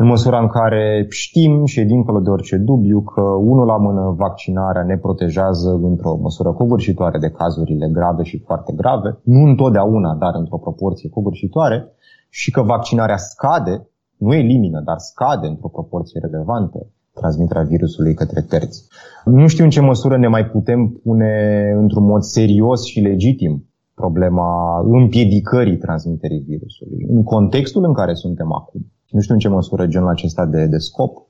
În 0.02 0.06
măsura 0.06 0.40
în 0.40 0.48
care 0.48 1.06
știm 1.08 1.64
și 1.64 1.80
e 1.80 1.84
dincolo 1.84 2.20
de 2.20 2.30
orice 2.30 2.56
dubiu 2.56 3.00
că 3.00 3.20
unul 3.20 3.66
la 3.66 3.76
mână 3.76 4.14
vaccinarea 4.16 4.82
ne 4.82 4.96
protejează 4.96 5.80
într-o 5.82 6.16
măsură 6.16 6.52
covârșitoare 6.52 7.18
de 7.18 7.30
cazurile 7.30 7.88
grave 7.92 8.22
și 8.22 8.38
foarte 8.38 8.72
grave, 8.76 9.20
nu 9.24 9.40
întotdeauna, 9.48 10.14
dar 10.14 10.34
într-o 10.34 10.58
proporție 10.58 11.08
covârșitoare, 11.08 11.88
și 12.28 12.50
că 12.50 12.62
vaccinarea 12.62 13.16
scade, 13.16 13.88
nu 14.16 14.34
elimină, 14.34 14.80
dar 14.84 14.98
scade 14.98 15.46
într-o 15.46 15.68
proporție 15.68 16.20
relevantă 16.22 16.86
transmiterea 17.14 17.62
virusului 17.62 18.14
către 18.14 18.40
terți. 18.40 18.88
Nu 19.24 19.46
știu 19.46 19.64
în 19.64 19.70
ce 19.70 19.80
măsură 19.80 20.16
ne 20.18 20.28
mai 20.28 20.44
putem 20.46 21.00
pune 21.02 21.32
într-un 21.76 22.04
mod 22.04 22.22
serios 22.22 22.84
și 22.84 23.00
legitim 23.00 23.64
problema 23.94 24.80
împiedicării 24.84 25.76
transmiterii 25.76 26.44
virusului. 26.46 27.06
În 27.08 27.22
contextul 27.22 27.84
în 27.84 27.92
care 27.92 28.14
suntem 28.14 28.52
acum, 28.52 28.86
nu 29.10 29.20
știu 29.20 29.34
în 29.34 29.40
ce 29.40 29.48
măsură 29.48 29.86
genul 29.86 30.08
acesta 30.08 30.46
de, 30.46 30.66
de 30.66 30.78
scop 30.78 31.28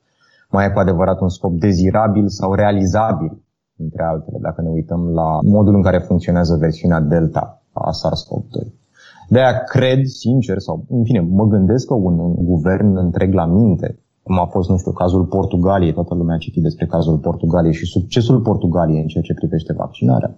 mai 0.50 0.66
e 0.66 0.70
cu 0.70 0.78
adevărat 0.78 1.20
un 1.20 1.28
scop 1.28 1.52
dezirabil 1.52 2.28
sau 2.28 2.54
realizabil, 2.54 3.42
între 3.76 4.02
altele, 4.02 4.38
dacă 4.40 4.62
ne 4.62 4.68
uităm 4.68 5.08
la 5.08 5.38
modul 5.42 5.74
în 5.74 5.82
care 5.82 5.98
funcționează 5.98 6.56
versiunea 6.56 7.00
Delta 7.00 7.62
a 7.72 7.90
SARS-CoV-2. 7.90 8.72
De-aia 9.28 9.62
cred, 9.64 10.06
sincer, 10.06 10.58
sau 10.58 10.84
în 10.88 11.04
fine, 11.04 11.20
mă 11.20 11.46
gândesc 11.46 11.86
că 11.86 11.94
un, 11.94 12.18
un 12.18 12.34
guvern 12.44 12.96
întreg 12.96 13.34
la 13.34 13.46
minte 13.46 13.98
cum 14.22 14.38
a 14.38 14.46
fost, 14.46 14.68
nu 14.68 14.76
știu, 14.76 14.92
cazul 14.92 15.24
Portugaliei, 15.24 15.92
toată 15.92 16.14
lumea 16.14 16.34
a 16.34 16.38
citit 16.38 16.62
despre 16.62 16.86
cazul 16.86 17.18
Portugaliei 17.18 17.74
și 17.74 17.84
succesul 17.84 18.40
Portugaliei 18.40 19.00
în 19.00 19.06
ceea 19.06 19.22
ce 19.22 19.34
privește 19.34 19.72
vaccinarea, 19.72 20.36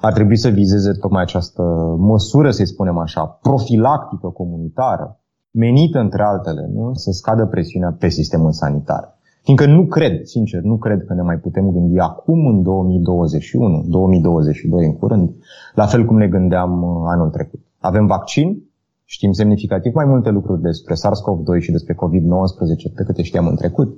ar 0.00 0.12
trebui 0.12 0.36
să 0.36 0.48
vizeze 0.48 0.92
tocmai 0.92 1.22
această 1.22 1.62
măsură, 1.98 2.50
să-i 2.50 2.66
spunem 2.66 2.98
așa, 2.98 3.38
profilactică 3.42 4.28
comunitară, 4.28 5.19
menită, 5.50 5.98
între 5.98 6.22
altele, 6.22 6.70
nu? 6.74 6.94
să 6.94 7.10
scadă 7.10 7.46
presiunea 7.46 7.96
pe 7.98 8.08
sistemul 8.08 8.52
sanitar. 8.52 9.18
Fiindcă 9.42 9.66
nu 9.66 9.86
cred, 9.86 10.24
sincer, 10.24 10.60
nu 10.60 10.76
cred 10.76 11.04
că 11.04 11.14
ne 11.14 11.22
mai 11.22 11.36
putem 11.36 11.70
gândi 11.70 11.98
acum, 11.98 12.46
în 12.46 12.62
2021, 12.62 13.84
2022 13.88 14.84
în 14.84 14.96
curând, 14.96 15.30
la 15.74 15.86
fel 15.86 16.04
cum 16.04 16.16
ne 16.16 16.28
gândeam 16.28 16.82
uh, 16.82 17.02
anul 17.06 17.30
trecut. 17.30 17.60
Avem 17.78 18.06
vaccin, 18.06 18.70
Știm 19.12 19.32
semnificativ 19.32 19.94
mai 19.94 20.04
multe 20.04 20.30
lucruri 20.30 20.60
despre 20.60 20.94
SARS-CoV-2 20.94 21.60
și 21.60 21.70
despre 21.70 21.94
COVID-19 21.94 22.94
pe 22.94 23.02
câte 23.04 23.22
știam 23.22 23.46
în 23.46 23.56
trecut. 23.56 23.96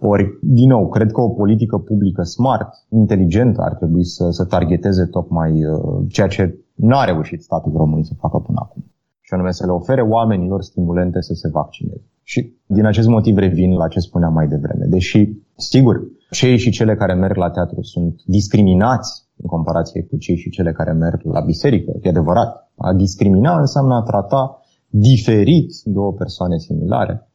Ori, 0.00 0.38
din 0.42 0.68
nou, 0.68 0.88
cred 0.88 1.12
că 1.12 1.20
o 1.20 1.28
politică 1.28 1.78
publică 1.78 2.22
smart, 2.22 2.68
inteligentă, 2.88 3.62
ar 3.62 3.74
trebui 3.74 4.04
să, 4.04 4.30
să 4.30 4.44
targeteze 4.44 5.04
tocmai 5.04 5.64
uh, 5.64 6.04
ceea 6.08 6.26
ce 6.26 6.58
n-a 6.74 7.04
reușit 7.04 7.42
statul 7.42 7.72
român 7.76 8.02
să 8.02 8.14
facă 8.18 8.38
până 8.38 8.58
acum. 8.62 8.84
Și 9.30 9.36
anume 9.36 9.52
să 9.52 9.66
le 9.66 9.72
ofere 9.72 10.00
oamenilor 10.00 10.62
stimulente 10.62 11.20
să 11.20 11.34
se 11.34 11.48
vaccineze. 11.48 12.04
Și 12.22 12.54
din 12.66 12.84
acest 12.84 13.08
motiv 13.08 13.36
revin 13.36 13.72
la 13.72 13.88
ce 13.88 14.00
spuneam 14.00 14.32
mai 14.32 14.48
devreme. 14.48 14.84
Deși, 14.84 15.28
sigur, 15.56 16.00
cei 16.30 16.56
și 16.56 16.70
cele 16.70 16.94
care 16.94 17.14
merg 17.14 17.36
la 17.36 17.50
teatru 17.50 17.82
sunt 17.82 18.20
discriminați 18.26 19.28
în 19.36 19.46
comparație 19.48 20.02
cu 20.02 20.16
cei 20.16 20.36
și 20.36 20.50
cele 20.50 20.72
care 20.72 20.92
merg 20.92 21.20
la 21.22 21.40
biserică, 21.40 21.92
e 22.02 22.08
adevărat. 22.08 22.70
A 22.76 22.92
discrimina 22.92 23.58
înseamnă 23.58 23.94
a 23.94 24.02
trata 24.02 24.62
diferit 24.88 25.70
două 25.84 26.12
persoane 26.12 26.56
similare. 26.58 27.28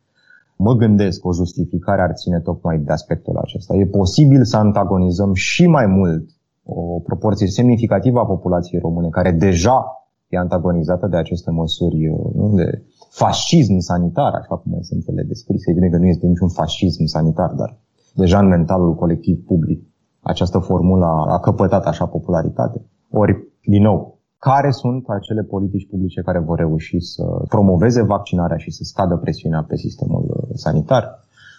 Mă 0.57 0.73
gândesc, 0.73 1.25
o 1.25 1.33
justificare 1.33 2.01
ar 2.01 2.13
ține 2.13 2.39
tocmai 2.39 2.77
de 2.79 2.91
aspectul 2.91 3.37
acesta. 3.37 3.75
E 3.75 3.85
posibil 3.85 4.43
să 4.43 4.57
antagonizăm 4.57 5.33
și 5.33 5.67
mai 5.67 5.85
mult 5.85 6.29
o 6.63 6.99
proporție 6.99 7.47
semnificativă 7.47 8.19
a 8.19 8.25
populației 8.25 8.81
române, 8.81 9.09
care 9.09 9.31
deja 9.31 10.04
e 10.27 10.37
antagonizată 10.37 11.07
de 11.07 11.17
aceste 11.17 11.51
măsuri 11.51 11.97
nu? 12.33 12.53
de 12.55 12.83
fascism 13.09 13.77
sanitar, 13.77 14.33
așa 14.33 14.55
cum 14.55 14.71
mai 14.71 14.83
sunt 14.83 15.07
ele 15.07 15.23
descrise. 15.23 15.71
Evident 15.71 15.91
că 15.91 15.97
nu 15.97 16.05
este 16.05 16.27
niciun 16.27 16.49
fascism 16.49 17.05
sanitar, 17.05 17.51
dar 17.51 17.77
deja 18.13 18.39
în 18.39 18.47
mentalul 18.47 18.95
colectiv 18.95 19.45
public 19.45 19.83
această 20.21 20.59
formulă 20.59 21.05
a 21.05 21.39
căpătat 21.39 21.85
așa 21.85 22.05
popularitate. 22.05 22.85
Ori, 23.11 23.33
din 23.61 23.81
nou, 23.81 24.19
care 24.37 24.71
sunt 24.71 25.03
acele 25.07 25.41
politici 25.41 25.89
publice 25.89 26.21
care 26.21 26.39
vor 26.39 26.57
reuși 26.57 26.99
să 26.99 27.23
promoveze 27.47 28.01
vaccinarea 28.01 28.57
și 28.57 28.71
să 28.71 28.83
scadă 28.83 29.15
presiunea 29.15 29.65
pe 29.67 29.75
sistemul 29.75 30.25
uh, 30.27 30.49
sanitar. 30.53 31.03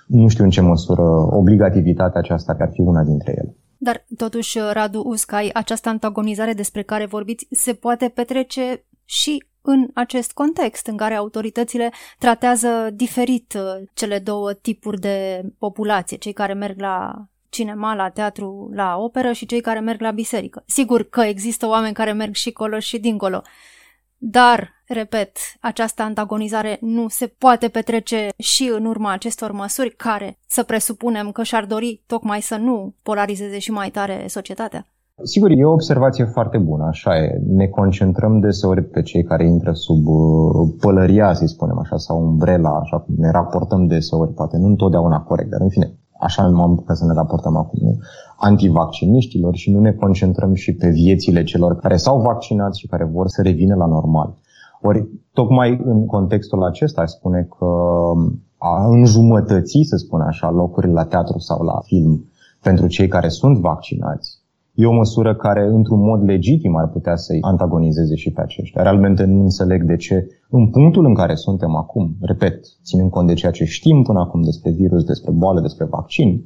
Nu 0.06 0.28
știu 0.28 0.44
în 0.44 0.50
ce 0.50 0.60
măsură 0.60 1.02
obligativitatea 1.36 2.20
aceasta 2.20 2.56
ar 2.58 2.70
fi 2.72 2.80
una 2.80 3.02
dintre 3.04 3.34
ele. 3.38 3.56
Dar, 3.86 4.04
totuși, 4.16 4.58
Radu 4.58 5.02
Uscai, 5.04 5.50
această 5.54 5.88
antagonizare 5.88 6.52
despre 6.52 6.82
care 6.82 7.06
vorbiți 7.06 7.46
se 7.50 7.74
poate 7.74 8.08
petrece 8.08 8.84
și 9.04 9.44
în 9.62 9.88
acest 9.94 10.32
context 10.32 10.86
în 10.86 10.96
care 10.96 11.14
autoritățile 11.14 11.92
tratează 12.18 12.88
diferit 12.92 13.54
uh, 13.56 13.88
cele 13.94 14.18
două 14.18 14.52
tipuri 14.52 15.00
de 15.00 15.42
populație, 15.58 16.16
cei 16.16 16.32
care 16.32 16.52
merg 16.52 16.80
la 16.80 17.14
cinema, 17.48 17.94
la 17.94 18.08
teatru, 18.08 18.70
la 18.74 18.96
operă 18.96 19.32
și 19.32 19.46
cei 19.46 19.60
care 19.60 19.80
merg 19.80 20.00
la 20.00 20.10
biserică. 20.10 20.62
Sigur 20.66 21.08
că 21.08 21.20
există 21.20 21.66
oameni 21.66 21.94
care 21.94 22.12
merg 22.12 22.34
și 22.34 22.52
colo 22.52 22.78
și 22.78 22.98
dincolo, 22.98 23.42
dar, 24.18 24.70
repet, 24.88 25.36
această 25.60 26.02
antagonizare 26.02 26.78
nu 26.80 27.08
se 27.08 27.26
poate 27.38 27.68
petrece 27.68 28.28
și 28.36 28.72
în 28.78 28.84
urma 28.84 29.12
acestor 29.12 29.52
măsuri 29.52 29.90
care, 29.90 30.38
să 30.48 30.62
presupunem 30.62 31.30
că 31.30 31.42
și-ar 31.42 31.64
dori 31.64 32.02
tocmai 32.06 32.40
să 32.40 32.56
nu 32.56 32.94
polarizeze 33.02 33.58
și 33.58 33.70
mai 33.70 33.90
tare 33.90 34.24
societatea. 34.28 34.86
Sigur, 35.22 35.50
e 35.50 35.64
o 35.64 35.72
observație 35.72 36.24
foarte 36.24 36.58
bună, 36.58 36.84
așa 36.84 37.16
e. 37.16 37.40
Ne 37.46 37.66
concentrăm 37.66 38.40
deseori 38.40 38.82
pe 38.82 39.02
cei 39.02 39.22
care 39.22 39.46
intră 39.46 39.72
sub 39.72 40.06
uh, 40.06 40.68
pălăria, 40.80 41.34
să 41.34 41.46
spunem 41.46 41.78
așa, 41.78 41.96
sau 41.96 42.22
umbrela, 42.22 42.70
așa 42.70 42.98
cum 42.98 43.14
ne 43.18 43.30
raportăm 43.30 43.86
deseori, 43.86 44.32
poate 44.32 44.56
nu 44.56 44.66
întotdeauna 44.66 45.20
corect, 45.20 45.50
dar 45.50 45.60
în 45.60 45.68
fine, 45.68 45.98
așa 46.20 46.46
nu 46.46 46.62
am 46.62 46.72
apucat 46.72 46.96
să 46.96 47.04
ne 47.04 47.12
raportăm 47.12 47.56
acum, 47.56 47.78
nu? 47.82 47.98
Antivacciniștilor 48.36 49.54
și 49.54 49.70
nu 49.70 49.80
ne 49.80 49.92
concentrăm 49.92 50.54
și 50.54 50.74
pe 50.74 50.88
viețile 50.88 51.42
celor 51.42 51.76
care 51.76 51.96
s-au 51.96 52.20
vaccinat 52.20 52.74
și 52.74 52.86
care 52.86 53.04
vor 53.04 53.28
să 53.28 53.42
revină 53.42 53.74
la 53.74 53.86
normal. 53.86 54.34
Ori, 54.82 55.08
tocmai 55.32 55.80
în 55.84 56.06
contextul 56.06 56.62
acesta, 56.64 57.00
aș 57.00 57.10
spune 57.10 57.48
că 57.58 57.66
a 58.58 58.86
înjumătăți, 58.86 59.82
să 59.82 59.96
spun 59.96 60.20
așa, 60.20 60.50
locurile 60.50 60.92
la 60.92 61.04
teatru 61.04 61.38
sau 61.38 61.64
la 61.64 61.80
film 61.84 62.24
pentru 62.62 62.86
cei 62.86 63.08
care 63.08 63.28
sunt 63.28 63.58
vaccinați, 63.58 64.38
e 64.74 64.86
o 64.86 64.92
măsură 64.92 65.34
care, 65.34 65.66
într-un 65.66 66.00
mod 66.00 66.24
legitim, 66.24 66.76
ar 66.76 66.88
putea 66.88 67.16
să-i 67.16 67.38
antagonizeze 67.40 68.14
și 68.14 68.30
pe 68.30 68.40
aceștia. 68.40 68.82
Realmente 68.82 69.24
nu 69.24 69.40
înțeleg 69.40 69.82
de 69.82 69.96
ce, 69.96 70.26
în 70.50 70.70
punctul 70.70 71.04
în 71.04 71.14
care 71.14 71.34
suntem 71.34 71.76
acum, 71.76 72.16
repet, 72.20 72.60
ținând 72.84 73.10
cont 73.10 73.26
de 73.26 73.34
ceea 73.34 73.52
ce 73.52 73.64
știm 73.64 74.02
până 74.02 74.20
acum 74.20 74.42
despre 74.42 74.70
virus, 74.70 75.04
despre 75.04 75.30
boală, 75.30 75.60
despre 75.60 75.84
vaccin, 75.84 76.44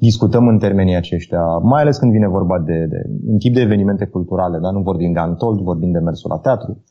discutăm 0.00 0.48
în 0.48 0.58
termenii 0.58 0.96
aceștia, 0.96 1.42
mai 1.62 1.80
ales 1.80 1.96
când 1.98 2.12
vine 2.12 2.28
vorba 2.28 2.58
de, 2.58 2.86
de 2.86 3.00
un 3.26 3.38
tip 3.38 3.54
de 3.54 3.60
evenimente 3.60 4.04
culturale, 4.04 4.58
dar 4.58 4.72
nu 4.72 4.80
vorbim 4.80 5.12
de 5.12 5.18
Antold, 5.18 5.60
vorbim 5.60 5.90
de 5.90 5.98
mersul 5.98 6.30
la 6.30 6.38
teatru, 6.38 6.84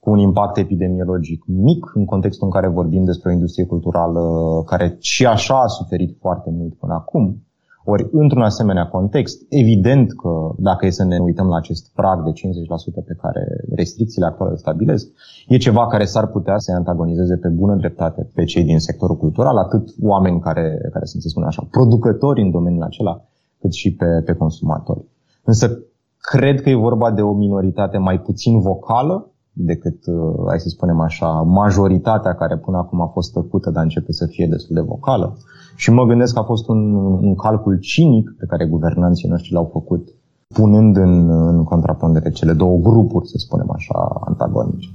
cu 0.00 0.10
un 0.10 0.18
impact 0.18 0.56
epidemiologic 0.56 1.44
mic 1.46 1.90
în 1.94 2.04
contextul 2.04 2.46
în 2.46 2.52
care 2.52 2.68
vorbim 2.68 3.04
despre 3.04 3.30
o 3.30 3.32
industrie 3.32 3.66
culturală 3.66 4.22
care 4.66 4.96
și 5.00 5.26
așa 5.26 5.60
a 5.60 5.66
suferit 5.66 6.16
foarte 6.20 6.50
mult 6.50 6.74
până 6.74 6.94
acum 6.94 7.42
ori, 7.90 8.08
într-un 8.12 8.42
asemenea 8.42 8.86
context, 8.86 9.46
evident 9.48 10.12
că 10.12 10.30
dacă 10.56 10.86
e 10.86 10.90
să 10.90 11.04
ne 11.04 11.18
uităm 11.18 11.48
la 11.48 11.56
acest 11.56 11.90
prag 11.94 12.24
de 12.24 12.30
50% 12.30 13.04
pe 13.06 13.16
care 13.22 13.42
restricțiile 13.74 14.26
actuale 14.26 14.52
îl 14.52 14.58
stabilesc, 14.58 15.06
e 15.48 15.56
ceva 15.56 15.86
care 15.86 16.04
s-ar 16.04 16.26
putea 16.26 16.58
să 16.58 16.72
antagonizeze 16.72 17.36
pe 17.36 17.48
bună 17.48 17.74
dreptate 17.74 18.30
pe 18.34 18.44
cei 18.44 18.64
din 18.64 18.78
sectorul 18.78 19.16
cultural, 19.16 19.56
atât 19.56 19.88
oameni 20.00 20.40
care, 20.40 20.88
care 20.92 21.04
sunt, 21.04 21.22
să 21.22 21.28
spunem 21.28 21.48
așa, 21.48 21.66
producători 21.70 22.42
în 22.42 22.50
domeniul 22.50 22.82
acela, 22.82 23.24
cât 23.60 23.72
și 23.72 23.94
pe, 23.94 24.22
pe 24.24 24.32
consumatori. 24.32 25.04
Însă, 25.44 25.78
cred 26.18 26.60
că 26.60 26.68
e 26.70 26.74
vorba 26.74 27.10
de 27.10 27.20
o 27.20 27.32
minoritate 27.32 27.98
mai 27.98 28.20
puțin 28.20 28.60
vocală 28.60 29.32
decât, 29.52 30.06
uh, 30.06 30.34
hai 30.46 30.60
să 30.60 30.68
spunem 30.68 31.00
așa, 31.00 31.28
majoritatea 31.30 32.34
care 32.34 32.56
până 32.56 32.76
acum 32.76 33.00
a 33.00 33.06
fost 33.06 33.32
tăcută, 33.32 33.70
dar 33.70 33.82
începe 33.82 34.12
să 34.12 34.26
fie 34.26 34.46
destul 34.46 34.74
de 34.74 34.80
vocală. 34.80 35.36
Și 35.82 35.90
mă 35.90 36.04
gândesc 36.04 36.32
că 36.32 36.38
a 36.38 36.50
fost 36.52 36.68
un, 36.68 36.94
un 37.28 37.34
calcul 37.34 37.78
cinic 37.78 38.34
pe 38.38 38.46
care 38.46 38.66
guvernanții 38.66 39.28
noștri 39.28 39.52
l-au 39.52 39.68
făcut, 39.72 40.08
punând 40.54 40.96
în, 40.96 41.30
în 41.30 41.64
contrapondere 41.64 42.30
cele 42.30 42.52
două 42.52 42.78
grupuri, 42.78 43.28
să 43.28 43.36
spunem 43.38 43.70
așa, 43.70 43.98
antagonice. 44.24 44.88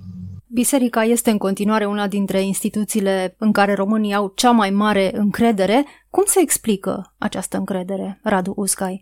Biserica 0.47 1.01
este 1.01 1.29
în 1.29 1.37
continuare 1.37 1.85
una 1.85 2.07
dintre 2.07 2.45
instituțiile 2.45 3.35
în 3.37 3.51
care 3.51 3.73
românii 3.73 4.13
au 4.13 4.31
cea 4.35 4.51
mai 4.51 4.69
mare 4.69 5.11
încredere. 5.17 5.83
Cum 6.09 6.23
se 6.25 6.39
explică 6.41 7.13
această 7.17 7.57
încredere, 7.57 8.19
Radu 8.23 8.53
Uscai? 8.55 9.01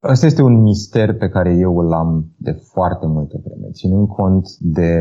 Asta 0.00 0.26
este 0.26 0.42
un 0.42 0.60
mister 0.62 1.16
pe 1.16 1.28
care 1.28 1.56
eu 1.58 1.78
îl 1.78 1.92
am 1.92 2.26
de 2.36 2.52
foarte 2.72 3.06
multă 3.06 3.40
vreme, 3.44 3.68
ținând 3.72 4.08
cont 4.08 4.46
de 4.58 4.92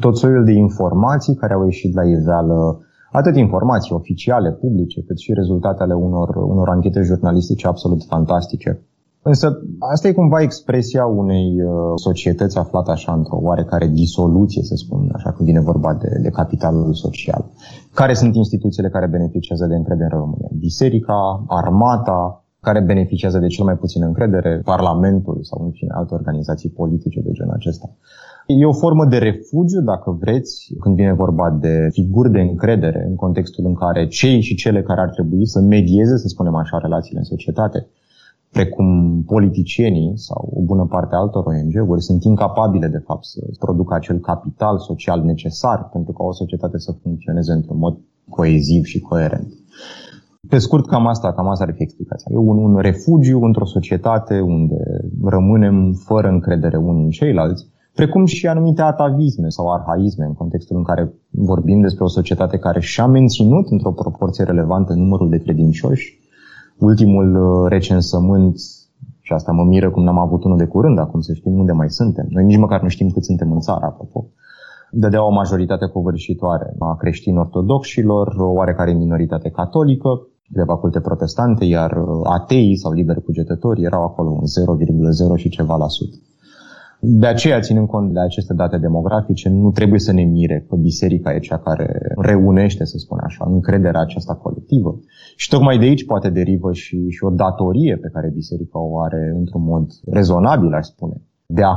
tot 0.00 0.16
soiul 0.16 0.44
de 0.44 0.52
informații 0.52 1.34
care 1.34 1.52
au 1.54 1.64
ieșit 1.64 1.94
la 1.94 2.04
iveală, 2.04 2.80
atât 3.12 3.36
informații 3.36 3.94
oficiale, 3.94 4.50
publice, 4.50 5.02
cât 5.02 5.18
și 5.18 5.32
rezultatele 5.32 5.94
unor, 5.94 6.36
unor 6.36 6.68
anchete 6.68 7.00
jurnalistice 7.00 7.66
absolut 7.66 8.04
fantastice 8.04 8.86
Însă 9.24 9.58
asta 9.78 10.08
e 10.08 10.12
cumva 10.12 10.40
expresia 10.40 11.06
unei 11.06 11.62
uh, 11.62 11.70
societăți 11.94 12.58
aflate 12.58 12.90
așa 12.90 13.12
într-o 13.12 13.38
oarecare 13.40 13.86
disoluție, 13.86 14.62
să 14.62 14.74
spun 14.74 15.10
așa, 15.14 15.32
când 15.32 15.48
vine 15.48 15.60
vorba 15.60 15.94
de, 15.94 16.08
de 16.22 16.28
capitalul 16.28 16.94
social. 16.94 17.44
Care 17.94 18.14
sunt 18.14 18.34
instituțiile 18.34 18.88
care 18.88 19.06
beneficiază 19.06 19.66
de 19.66 19.74
încredere 19.74 20.14
în 20.14 20.18
România? 20.18 20.48
Biserica, 20.58 21.44
armata, 21.46 22.44
care 22.60 22.80
beneficiază 22.80 23.38
de 23.38 23.46
cel 23.46 23.64
mai 23.64 23.76
puțină 23.76 24.06
încredere, 24.06 24.60
Parlamentul 24.64 25.38
sau 25.42 25.64
în 25.64 25.70
fine 25.70 25.92
alte 25.94 26.14
organizații 26.14 26.70
politice 26.70 27.20
de 27.20 27.30
genul 27.30 27.54
acesta. 27.54 27.90
E 28.46 28.66
o 28.66 28.72
formă 28.72 29.04
de 29.04 29.18
refugiu, 29.18 29.80
dacă 29.80 30.10
vreți, 30.20 30.74
când 30.80 30.94
vine 30.96 31.12
vorba 31.12 31.50
de 31.50 31.88
figuri 31.90 32.30
de 32.30 32.40
încredere 32.40 33.04
în 33.08 33.14
contextul 33.14 33.64
în 33.66 33.74
care 33.74 34.06
cei 34.06 34.40
și 34.40 34.54
cele 34.54 34.82
care 34.82 35.00
ar 35.00 35.08
trebui 35.08 35.46
să 35.46 35.60
medieze, 35.60 36.16
să 36.16 36.28
spunem 36.28 36.54
așa, 36.54 36.78
relațiile 36.78 37.18
în 37.18 37.24
societate, 37.24 37.86
precum 38.52 38.86
politicienii 39.26 40.12
sau 40.14 40.52
o 40.54 40.62
bună 40.62 40.86
parte 40.86 41.14
a 41.14 41.18
altor 41.18 41.44
ONG-uri, 41.46 42.02
sunt 42.02 42.24
incapabile, 42.24 42.88
de 42.88 43.02
fapt, 43.06 43.24
să 43.24 43.40
producă 43.58 43.94
acel 43.94 44.18
capital 44.18 44.78
social 44.78 45.22
necesar 45.24 45.88
pentru 45.92 46.12
ca 46.12 46.24
o 46.24 46.32
societate 46.32 46.78
să 46.78 46.92
funcționeze 47.02 47.52
într-un 47.52 47.78
mod 47.78 47.98
coeziv 48.28 48.84
și 48.84 49.00
coerent. 49.00 49.52
Pe 50.48 50.58
scurt, 50.58 50.86
cam 50.86 51.06
asta, 51.06 51.32
cam 51.32 51.48
asta 51.48 51.64
ar 51.64 51.74
fi 51.74 51.82
explicația. 51.82 52.30
E 52.32 52.36
un, 52.36 52.58
un 52.58 52.76
refugiu 52.76 53.42
într-o 53.42 53.64
societate 53.64 54.40
unde 54.40 54.76
rămânem 55.24 55.92
fără 55.92 56.28
încredere 56.28 56.76
unii 56.76 57.04
în 57.04 57.10
ceilalți, 57.10 57.66
precum 57.94 58.24
și 58.24 58.46
anumite 58.46 58.82
atavisme 58.82 59.48
sau 59.48 59.72
arhaisme 59.72 60.24
în 60.24 60.34
contextul 60.34 60.76
în 60.76 60.82
care 60.82 61.12
vorbim 61.30 61.80
despre 61.80 62.04
o 62.04 62.08
societate 62.08 62.58
care 62.58 62.80
și-a 62.80 63.06
menținut 63.06 63.66
într-o 63.70 63.92
proporție 63.92 64.44
relevantă 64.44 64.92
numărul 64.92 65.28
de 65.28 65.38
credincioși. 65.38 66.20
Ultimul 66.78 67.28
uh, 67.34 67.68
recensământ, 67.70 68.56
și 69.20 69.32
asta 69.32 69.52
mă 69.52 69.64
miră 69.64 69.90
cum 69.90 70.04
n-am 70.04 70.18
avut 70.18 70.44
unul 70.44 70.56
de 70.56 70.66
curând, 70.66 70.98
acum 70.98 71.20
să 71.20 71.32
știm 71.32 71.58
unde 71.58 71.72
mai 71.72 71.90
suntem. 71.90 72.26
Noi 72.28 72.44
nici 72.44 72.58
măcar 72.58 72.82
nu 72.82 72.88
știm 72.88 73.10
cât 73.10 73.24
suntem 73.24 73.52
în 73.52 73.60
țară, 73.60 73.84
apropo. 73.84 74.26
Dădea 74.90 75.26
o 75.26 75.30
majoritate 75.30 75.86
covârșitoare 75.86 76.74
a 76.78 76.96
creștini 76.96 77.38
ortodoxilor, 77.38 78.34
o 78.38 78.44
oarecare 78.44 78.92
minoritate 78.92 79.48
catolică, 79.48 80.26
câteva 80.46 80.76
culte 80.76 81.00
protestante, 81.00 81.64
iar 81.64 81.90
uh, 81.90 82.20
ateii 82.22 82.76
sau 82.76 82.92
liberi 82.92 83.22
cugetători 83.22 83.82
erau 83.82 84.02
acolo 84.04 84.30
un 84.30 84.44
0,0 85.34 85.36
și 85.36 85.48
ceva 85.48 85.76
la 85.76 85.88
sută. 85.88 86.16
De 87.04 87.26
aceea, 87.26 87.60
ținând 87.60 87.86
cont 87.86 88.12
de 88.12 88.20
aceste 88.20 88.54
date 88.54 88.78
demografice, 88.78 89.48
nu 89.48 89.70
trebuie 89.70 89.98
să 89.98 90.12
ne 90.12 90.22
mire 90.22 90.66
că 90.68 90.76
biserica 90.76 91.34
e 91.34 91.38
cea 91.38 91.58
care 91.58 92.14
reunește, 92.16 92.84
să 92.84 92.98
spun 92.98 93.18
așa, 93.22 93.44
încrederea 93.48 94.00
aceasta 94.00 94.34
colectivă. 94.34 95.00
Și 95.36 95.48
tocmai 95.48 95.78
de 95.78 95.84
aici 95.84 96.06
poate 96.06 96.30
derivă 96.30 96.72
și, 96.72 97.08
și 97.08 97.24
o 97.24 97.30
datorie 97.30 97.96
pe 97.96 98.08
care 98.12 98.30
biserica 98.34 98.78
o 98.78 99.00
are 99.00 99.32
într-un 99.36 99.62
mod 99.62 99.90
rezonabil, 100.06 100.72
aș 100.72 100.86
spune, 100.86 101.22
de 101.46 101.62
a 101.62 101.74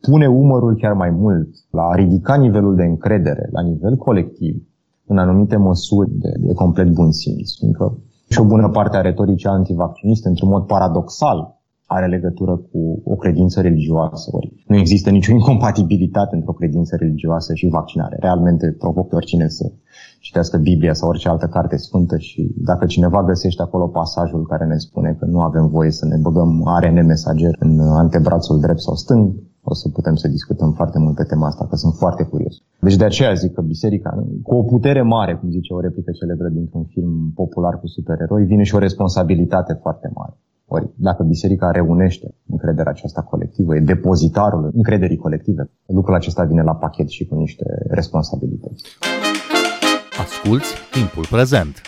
pune 0.00 0.26
umărul 0.26 0.76
chiar 0.76 0.92
mai 0.92 1.10
mult, 1.10 1.48
la 1.70 1.82
a 1.82 1.94
ridica 1.94 2.36
nivelul 2.36 2.76
de 2.76 2.84
încredere 2.84 3.48
la 3.52 3.62
nivel 3.62 3.96
colectiv, 3.96 4.68
în 5.06 5.18
anumite 5.18 5.56
măsuri 5.56 6.10
de, 6.10 6.32
de 6.38 6.52
complet 6.52 6.88
bun 6.88 7.12
simț. 7.12 7.56
Fiindcă 7.58 7.98
și 8.28 8.40
o 8.40 8.44
bună 8.44 8.68
parte 8.68 8.96
a 8.96 9.00
retoricii 9.00 9.48
antivacciniste, 9.48 10.28
într-un 10.28 10.48
mod 10.48 10.66
paradoxal, 10.66 11.59
are 11.96 12.06
legătură 12.06 12.54
cu 12.70 12.80
o 13.04 13.14
credință 13.22 13.60
religioasă. 13.60 14.30
Ori 14.32 14.64
nu 14.66 14.76
există 14.76 15.10
nicio 15.10 15.32
incompatibilitate 15.32 16.34
între 16.34 16.50
o 16.50 16.58
credință 16.60 16.96
religioasă 16.96 17.54
și 17.54 17.74
vaccinare. 17.78 18.16
Realmente 18.20 18.76
provoc 18.78 19.08
pe 19.08 19.14
oricine 19.14 19.48
să 19.48 19.72
citească 20.20 20.56
Biblia 20.56 20.92
sau 20.92 21.08
orice 21.08 21.28
altă 21.28 21.46
carte 21.46 21.76
sfântă 21.76 22.16
și 22.18 22.54
dacă 22.56 22.84
cineva 22.86 23.24
găsește 23.24 23.62
acolo 23.62 23.86
pasajul 23.86 24.46
care 24.46 24.64
ne 24.66 24.76
spune 24.76 25.16
că 25.18 25.24
nu 25.24 25.40
avem 25.40 25.66
voie 25.68 25.90
să 25.90 26.06
ne 26.06 26.16
băgăm 26.16 26.66
ARN 26.66 27.06
mesager 27.06 27.56
în 27.58 27.80
antebrațul 27.80 28.60
drept 28.60 28.80
sau 28.80 28.94
stâng, 28.94 29.32
o 29.62 29.74
să 29.74 29.88
putem 29.88 30.14
să 30.14 30.28
discutăm 30.28 30.72
foarte 30.72 30.98
mult 30.98 31.14
pe 31.16 31.22
tema 31.22 31.46
asta, 31.46 31.66
că 31.66 31.76
sunt 31.76 31.94
foarte 31.94 32.22
curios. 32.22 32.54
Deci 32.80 32.96
de 32.96 33.04
aceea 33.04 33.32
zic 33.32 33.52
că 33.52 33.60
biserica, 33.60 34.10
cu 34.42 34.54
o 34.54 34.62
putere 34.62 35.02
mare, 35.02 35.34
cum 35.36 35.50
zice 35.50 35.72
o 35.72 35.80
replică 35.80 36.10
celebră 36.10 36.48
dintr-un 36.48 36.84
film 36.84 37.32
popular 37.34 37.80
cu 37.80 37.86
supereroi, 37.86 38.44
vine 38.44 38.62
și 38.62 38.74
o 38.74 38.78
responsabilitate 38.78 39.72
foarte 39.72 40.10
mare. 40.14 40.34
Ori, 40.72 40.90
dacă 40.94 41.22
biserica 41.22 41.70
reunește 41.70 42.34
încrederea 42.46 42.90
aceasta 42.90 43.22
colectivă, 43.22 43.76
e 43.76 43.80
depozitarul 43.80 44.70
încrederii 44.74 45.16
colective, 45.16 45.70
lucrul 45.86 46.14
acesta 46.14 46.44
vine 46.44 46.62
la 46.62 46.74
pachet 46.74 47.08
și 47.08 47.26
cu 47.26 47.34
niște 47.34 47.64
responsabilități. 47.88 48.84
Asculți 50.20 50.74
timpul 50.90 51.26
prezent! 51.30 51.80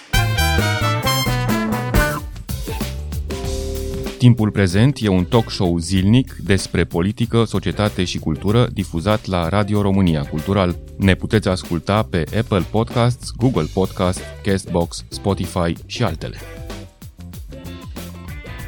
Timpul 4.19 4.51
prezent 4.51 4.99
e 5.01 5.09
un 5.09 5.25
talk 5.25 5.51
show 5.51 5.79
zilnic 5.79 6.37
despre 6.45 6.85
politică, 6.85 7.45
societate 7.45 8.05
și 8.05 8.19
cultură 8.19 8.67
difuzat 8.73 9.27
la 9.27 9.49
Radio 9.49 9.83
România 9.83 10.23
Cultural. 10.31 10.77
Ne 10.99 11.15
puteți 11.15 11.49
asculta 11.49 12.03
pe 12.11 12.25
Apple 12.39 12.63
Podcasts, 12.71 13.31
Google 13.37 13.67
Podcasts, 13.75 14.23
Castbox, 14.43 15.05
Spotify 15.09 15.75
și 15.87 16.03
altele. 16.03 16.37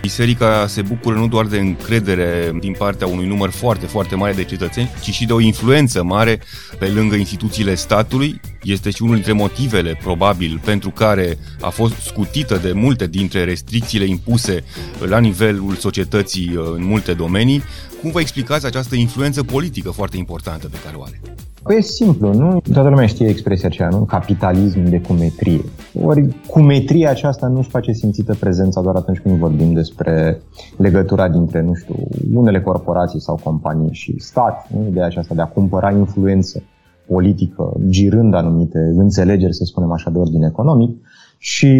Biserica 0.04 0.66
se 0.66 0.82
bucură 0.82 1.16
nu 1.16 1.28
doar 1.28 1.46
de 1.46 1.58
încredere 1.58 2.56
din 2.60 2.74
partea 2.78 3.06
unui 3.06 3.26
număr 3.26 3.50
foarte, 3.50 3.86
foarte 3.86 4.14
mare 4.14 4.32
de 4.32 4.44
cetățeni, 4.44 4.90
ci 5.02 5.10
și 5.10 5.26
de 5.26 5.32
o 5.32 5.40
influență 5.40 6.02
mare 6.02 6.40
pe 6.78 6.86
lângă 6.88 7.14
instituțiile 7.14 7.74
statului. 7.74 8.40
Este 8.62 8.90
și 8.90 9.02
unul 9.02 9.14
dintre 9.14 9.32
motivele, 9.32 9.98
probabil, 10.02 10.60
pentru 10.64 10.90
care 10.90 11.38
a 11.60 11.68
fost 11.68 11.94
scutită 11.94 12.56
de 12.56 12.72
multe 12.72 13.06
dintre 13.06 13.44
restricțiile 13.44 14.04
impuse 14.04 14.64
la 14.98 15.18
nivelul 15.18 15.74
societății 15.74 16.56
uh, 16.56 16.64
în 16.74 16.84
multe 16.84 17.12
domenii. 17.14 17.62
Cum 18.00 18.10
vă 18.10 18.20
explicați 18.20 18.66
această 18.66 18.94
influență 18.94 19.42
politică 19.42 19.90
foarte 19.90 20.16
importantă 20.16 20.68
pe 20.68 20.78
care 20.84 20.96
o 20.96 21.02
are? 21.02 21.20
Păi 21.64 21.76
e 21.76 21.80
simplu, 21.80 22.32
nu? 22.32 22.60
Toată 22.72 22.88
lumea 22.88 23.06
știe 23.06 23.28
expresia 23.28 23.68
aceea, 23.68 23.88
nu? 23.88 24.04
Capitalism 24.04 24.82
de 24.82 25.00
cumetrie. 25.00 25.60
Ori 26.02 26.36
cumetria 26.46 27.10
aceasta 27.10 27.46
nu 27.46 27.58
își 27.58 27.68
face 27.68 27.92
simțită 27.92 28.36
prezența 28.40 28.80
doar 28.80 28.94
atunci 28.94 29.18
când 29.18 29.38
vorbim 29.38 29.72
despre 29.72 30.40
legătura 30.76 31.28
dintre, 31.28 31.62
nu 31.62 31.74
știu, 31.74 31.94
unele 32.34 32.60
corporații 32.60 33.20
sau 33.20 33.40
companii 33.44 33.92
și 33.92 34.14
stat. 34.18 34.68
Nu? 34.70 34.86
Ideea 34.88 35.06
aceasta 35.06 35.34
de 35.34 35.40
a 35.40 35.46
cumpăra 35.46 35.90
influență 35.90 36.62
politică, 37.06 37.72
girând 37.88 38.34
anumite 38.34 38.78
înțelegeri, 38.96 39.54
să 39.54 39.64
spunem 39.64 39.92
așa, 39.92 40.10
de 40.10 40.18
ordin 40.18 40.42
economic. 40.42 40.96
Și 41.38 41.72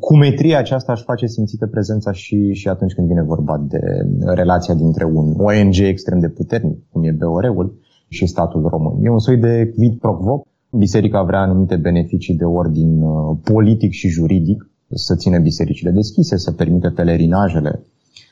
cumetria 0.00 0.58
aceasta 0.58 0.92
își 0.92 1.02
face 1.02 1.26
simțită 1.26 1.66
prezența 1.66 2.12
și, 2.12 2.52
și 2.52 2.68
atunci 2.68 2.92
când 2.92 3.06
vine 3.06 3.22
vorba 3.22 3.64
de 3.68 3.80
relația 4.24 4.74
dintre 4.74 5.04
un 5.04 5.34
ONG 5.38 5.78
extrem 5.78 6.18
de 6.20 6.28
puternic, 6.28 6.78
cum 6.92 7.04
e 7.04 7.10
BOR-ul, 7.10 7.80
și 8.12 8.26
statul 8.26 8.62
român. 8.74 9.04
E 9.04 9.10
un 9.10 9.18
soi 9.18 9.36
de 9.36 9.72
vid 9.76 9.98
provoc. 9.98 10.46
Biserica 10.70 11.22
vrea 11.22 11.40
anumite 11.40 11.76
beneficii 11.76 12.36
de 12.36 12.44
ordin 12.44 13.02
uh, 13.02 13.36
politic 13.44 13.92
și 13.92 14.08
juridic, 14.08 14.70
să 14.94 15.16
ține 15.16 15.38
bisericile 15.38 15.90
deschise, 15.90 16.36
să 16.36 16.52
permite 16.52 16.88
pelerinajele. 16.88 17.82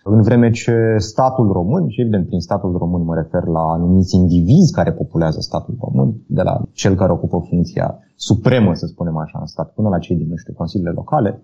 În 0.04 0.22
vreme 0.22 0.50
ce 0.50 0.74
statul 0.96 1.52
român, 1.52 1.88
și 1.88 2.00
evident 2.00 2.26
prin 2.26 2.40
statul 2.40 2.76
român 2.76 3.02
mă 3.04 3.14
refer 3.14 3.44
la 3.44 3.60
anumiți 3.60 4.16
indivizi 4.16 4.72
care 4.72 4.92
populează 4.92 5.40
statul 5.40 5.76
român, 5.80 6.14
de 6.26 6.42
la 6.42 6.62
cel 6.72 6.94
care 6.94 7.12
ocupă 7.12 7.44
funcția 7.48 7.98
supremă, 8.16 8.74
să 8.74 8.86
spunem 8.86 9.16
așa, 9.16 9.38
în 9.40 9.46
stat, 9.46 9.72
până 9.74 9.88
la 9.88 9.98
cei 9.98 10.16
din, 10.16 10.28
nu 10.28 10.36
știu, 10.36 10.52
consiliile 10.52 10.92
locale, 10.94 11.42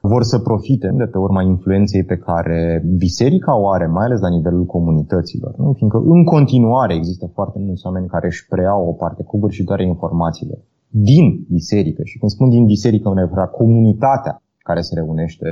vor 0.00 0.22
să 0.22 0.38
profite 0.38 0.90
de 0.96 1.04
pe 1.04 1.18
urma 1.18 1.42
influenței 1.42 2.04
pe 2.04 2.16
care 2.16 2.84
biserica 2.96 3.58
o 3.58 3.68
are, 3.68 3.86
mai 3.86 4.04
ales 4.04 4.20
la 4.20 4.28
nivelul 4.28 4.64
comunităților. 4.64 5.54
Nu? 5.56 5.72
Fiindcă 5.72 6.02
în 6.04 6.24
continuare 6.24 6.94
există 6.94 7.30
foarte 7.34 7.58
mulți 7.58 7.86
oameni 7.86 8.06
care 8.06 8.26
își 8.26 8.46
preiau 8.46 8.88
o 8.88 8.92
parte 8.92 9.22
covârșitoare 9.22 9.86
informațiile 9.86 10.64
din 10.88 11.46
biserică. 11.50 12.02
Și 12.04 12.18
când 12.18 12.30
spun 12.30 12.48
din 12.48 12.64
biserică, 12.64 13.08
mă 13.08 13.14
refer 13.14 13.44
comunitatea 13.44 14.42
care 14.58 14.80
se 14.80 14.94
reunește 14.94 15.46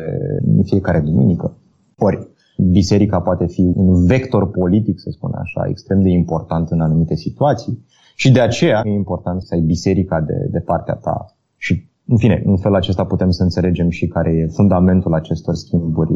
în 0.57 0.63
fiecare 0.63 1.01
duminică. 1.01 1.57
Ori, 1.99 2.29
biserica 2.71 3.21
poate 3.21 3.47
fi 3.47 3.73
un 3.75 4.05
vector 4.07 4.51
politic, 4.51 4.99
să 5.01 5.11
spun 5.11 5.31
așa, 5.35 5.67
extrem 5.69 6.03
de 6.03 6.09
important 6.09 6.71
în 6.71 6.81
anumite 6.81 7.15
situații 7.15 7.85
și 8.17 8.33
de 8.33 8.41
aceea 8.41 8.81
e 8.85 8.91
important 8.91 9.43
să 9.43 9.55
ai 9.55 9.61
biserica 9.61 10.21
de, 10.21 10.49
de 10.51 10.59
partea 10.59 10.95
ta. 10.95 11.37
Și 11.57 11.88
în 12.09 12.19
fine, 12.19 12.43
în 12.45 12.57
felul 12.57 12.77
acesta 12.77 13.05
putem 13.05 13.31
să 13.31 13.43
înțelegem 13.43 13.89
și 13.89 14.07
care 14.07 14.31
e 14.31 14.47
fundamentul 14.47 15.15
acestor 15.15 15.55
schimburi 15.55 16.13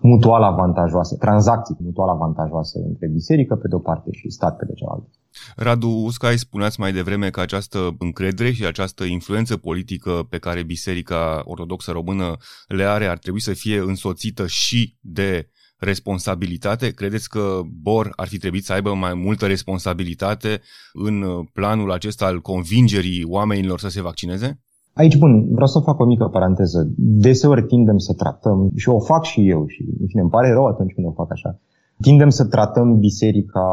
mutual 0.00 0.42
avantajoase, 0.42 1.16
tranzacții 1.16 1.76
mutual 1.80 2.08
avantajoase 2.08 2.78
între 2.86 3.08
biserică 3.08 3.54
pe 3.54 3.68
de 3.68 3.74
o 3.74 3.78
parte 3.78 4.08
și 4.12 4.30
stat 4.30 4.56
pe 4.56 4.64
de 4.64 4.72
cealaltă. 4.72 5.10
Radu 5.56 5.88
Uscai, 5.88 6.38
spuneați 6.38 6.80
mai 6.80 6.92
devreme 6.92 7.30
că 7.30 7.40
această 7.40 7.78
încredere 7.98 8.52
și 8.52 8.66
această 8.66 9.04
influență 9.04 9.56
politică 9.56 10.26
pe 10.28 10.38
care 10.38 10.62
Biserica 10.62 11.42
Ortodoxă 11.44 11.90
Română 11.90 12.36
le 12.66 12.84
are 12.84 13.06
ar 13.06 13.18
trebui 13.18 13.40
să 13.40 13.52
fie 13.52 13.78
însoțită 13.78 14.46
și 14.46 14.96
de 15.00 15.48
responsabilitate? 15.78 16.90
Credeți 16.90 17.28
că 17.28 17.60
Bor 17.82 18.12
ar 18.16 18.28
fi 18.28 18.38
trebuit 18.38 18.64
să 18.64 18.72
aibă 18.72 18.94
mai 18.94 19.14
multă 19.14 19.46
responsabilitate 19.46 20.60
în 20.92 21.24
planul 21.52 21.92
acesta 21.92 22.26
al 22.26 22.40
convingerii 22.40 23.24
oamenilor 23.24 23.78
să 23.78 23.88
se 23.88 24.02
vaccineze? 24.02 24.60
Aici, 24.94 25.18
bun, 25.18 25.48
vreau 25.50 25.66
să 25.66 25.78
fac 25.78 25.98
o 26.00 26.04
mică 26.04 26.24
paranteză. 26.24 26.92
Deseori 26.96 27.62
tindem 27.66 27.98
să 27.98 28.12
tratăm, 28.12 28.70
și 28.74 28.88
o 28.88 28.98
fac 28.98 29.24
și 29.24 29.48
eu, 29.48 29.66
și 29.66 29.84
în 30.00 30.06
fine, 30.06 30.20
îmi 30.20 30.30
pare 30.30 30.52
rău 30.52 30.66
atunci 30.66 30.92
când 30.92 31.06
o 31.06 31.10
fac 31.10 31.30
așa, 31.30 31.58
tindem 32.00 32.28
să 32.28 32.44
tratăm 32.44 32.98
biserica 32.98 33.66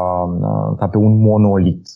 ca 0.78 0.86
pe 0.88 0.96
un 0.96 1.20
monolit. 1.20 1.88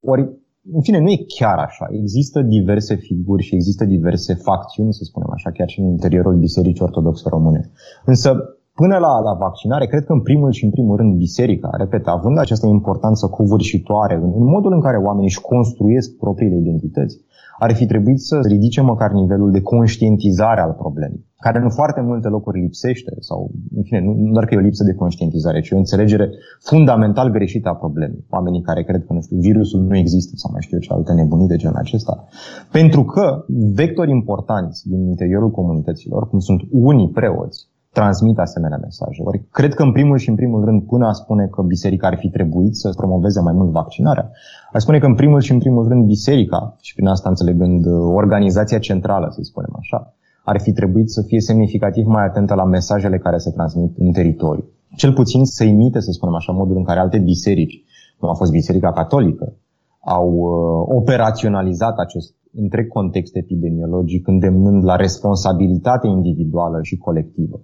Ori, 0.00 0.28
în 0.72 0.80
fine, 0.80 1.00
nu 1.00 1.10
e 1.10 1.24
chiar 1.38 1.58
așa. 1.58 1.86
Există 1.90 2.42
diverse 2.42 2.94
figuri 2.94 3.42
și 3.42 3.54
există 3.54 3.84
diverse 3.84 4.34
facțiuni, 4.34 4.92
să 4.92 5.04
spunem 5.04 5.30
așa, 5.32 5.50
chiar 5.50 5.68
și 5.68 5.80
în 5.80 5.86
interiorul 5.86 6.36
Bisericii 6.36 6.84
Ortodoxe 6.84 7.28
Române. 7.28 7.70
Însă, 8.04 8.59
Până 8.74 8.96
la, 8.98 9.18
la 9.20 9.34
vaccinare, 9.38 9.86
cred 9.86 10.04
că 10.04 10.12
în 10.12 10.20
primul 10.20 10.50
și 10.52 10.64
în 10.64 10.70
primul 10.70 10.96
rând 10.96 11.16
biserica, 11.16 11.70
repet, 11.72 12.06
având 12.06 12.38
această 12.38 12.66
importanță 12.66 13.26
covârșitoare 13.26 14.14
în, 14.14 14.22
în 14.22 14.44
modul 14.44 14.72
în 14.72 14.80
care 14.80 14.96
oamenii 14.96 15.28
își 15.28 15.40
construiesc 15.40 16.16
propriile 16.16 16.56
identități, 16.56 17.20
ar 17.58 17.72
fi 17.74 17.86
trebuit 17.86 18.20
să 18.20 18.40
ridice 18.48 18.80
măcar 18.80 19.10
nivelul 19.10 19.50
de 19.50 19.62
conștientizare 19.62 20.60
al 20.60 20.72
problemei, 20.72 21.26
care 21.38 21.58
în 21.58 21.70
foarte 21.70 22.00
multe 22.00 22.28
locuri 22.28 22.60
lipsește, 22.60 23.12
sau, 23.18 23.50
în 23.76 23.82
fine, 23.82 24.00
nu 24.00 24.32
doar 24.32 24.44
că 24.44 24.54
e 24.54 24.56
o 24.56 24.60
lipsă 24.60 24.84
de 24.84 24.94
conștientizare, 24.94 25.60
ci 25.60 25.70
o 25.70 25.76
înțelegere 25.76 26.30
fundamental 26.60 27.30
greșită 27.30 27.68
a 27.68 27.74
problemei. 27.74 28.24
Oamenii 28.30 28.62
care 28.62 28.82
cred 28.82 29.04
că, 29.06 29.12
nu 29.12 29.20
știu, 29.20 29.36
virusul 29.36 29.80
nu 29.80 29.96
există 29.96 30.32
sau 30.36 30.50
mai 30.52 30.60
știu 30.62 30.76
eu 30.76 30.82
ce 30.82 30.92
alte 30.92 31.12
nebunii 31.12 31.46
de 31.46 31.56
genul 31.56 31.76
acesta. 31.76 32.24
Pentru 32.72 33.04
că 33.04 33.44
vectori 33.74 34.10
importanți 34.10 34.88
din 34.88 35.06
interiorul 35.06 35.50
comunităților, 35.50 36.28
cum 36.28 36.38
sunt 36.38 36.60
unii 36.70 37.10
preoți, 37.10 37.69
transmit 37.92 38.38
asemenea 38.38 38.78
mesaje. 38.82 39.22
Ori 39.24 39.42
cred 39.50 39.74
că 39.74 39.82
în 39.82 39.92
primul 39.92 40.18
și 40.18 40.28
în 40.28 40.34
primul 40.34 40.64
rând, 40.64 40.82
până 40.82 41.06
a 41.06 41.12
spune 41.12 41.46
că 41.46 41.62
biserica 41.62 42.06
ar 42.06 42.16
fi 42.16 42.28
trebuit 42.28 42.74
să 42.76 42.92
promoveze 42.96 43.40
mai 43.40 43.52
mult 43.52 43.70
vaccinarea, 43.70 44.30
aș 44.72 44.82
spune 44.82 44.98
că 44.98 45.06
în 45.06 45.14
primul 45.14 45.40
și 45.40 45.52
în 45.52 45.58
primul 45.58 45.88
rând 45.88 46.04
biserica, 46.04 46.76
și 46.80 46.94
prin 46.94 47.06
asta 47.06 47.28
înțelegând 47.28 47.86
uh, 47.86 47.92
organizația 48.14 48.78
centrală, 48.78 49.26
să 49.30 49.40
spunem 49.42 49.74
așa, 49.78 50.14
ar 50.44 50.60
fi 50.60 50.72
trebuit 50.72 51.10
să 51.10 51.22
fie 51.22 51.40
semnificativ 51.40 52.06
mai 52.06 52.24
atentă 52.24 52.54
la 52.54 52.64
mesajele 52.64 53.18
care 53.18 53.38
se 53.38 53.50
transmit 53.50 53.98
în 53.98 54.12
teritoriu. 54.12 54.64
Cel 54.96 55.12
puțin 55.12 55.44
să 55.44 55.64
imite, 55.64 56.00
să 56.00 56.10
spunem 56.10 56.34
așa, 56.34 56.52
modul 56.52 56.76
în 56.76 56.84
care 56.84 57.00
alte 57.00 57.18
biserici, 57.18 57.84
cum 58.18 58.28
a 58.28 58.34
fost 58.34 58.50
Biserica 58.50 58.92
Catolică, 58.92 59.56
au 60.04 60.28
uh, 60.32 60.96
operaționalizat 60.96 61.98
acest 61.98 62.34
întreg 62.52 62.88
context 62.88 63.36
epidemiologic, 63.36 64.26
îndemnând 64.26 64.84
la 64.84 64.96
responsabilitate 64.96 66.06
individuală 66.06 66.78
și 66.82 66.96
colectivă. 66.96 67.60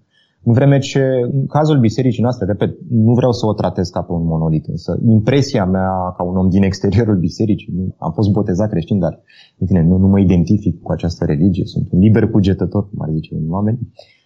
În 0.48 0.52
vreme 0.52 0.78
ce, 0.78 1.02
în 1.32 1.46
cazul 1.46 1.78
bisericii 1.78 2.22
noastre, 2.22 2.46
repet, 2.46 2.76
nu 2.90 3.12
vreau 3.12 3.32
să 3.32 3.46
o 3.46 3.52
tratez 3.52 3.88
ca 3.88 4.02
pe 4.02 4.12
un 4.12 4.26
monolit, 4.26 4.66
însă 4.66 4.98
impresia 5.06 5.64
mea 5.64 6.14
ca 6.16 6.22
un 6.22 6.36
om 6.36 6.48
din 6.48 6.62
exteriorul 6.62 7.16
bisericii, 7.16 7.94
am 7.98 8.12
fost 8.12 8.30
botezat 8.30 8.70
creștin, 8.70 8.98
dar, 8.98 9.20
în 9.58 9.66
fine, 9.66 9.82
nu, 9.82 9.96
nu 9.96 10.06
mă 10.06 10.20
identific 10.20 10.82
cu 10.82 10.92
această 10.92 11.24
religie, 11.24 11.64
sunt 11.64 11.86
un 11.90 11.98
liber 11.98 12.30
cugetător, 12.30 12.88
cum 12.88 13.02
ar 13.02 13.08
zice 13.12 13.34
unii 13.34 13.48
oameni. 13.50 13.78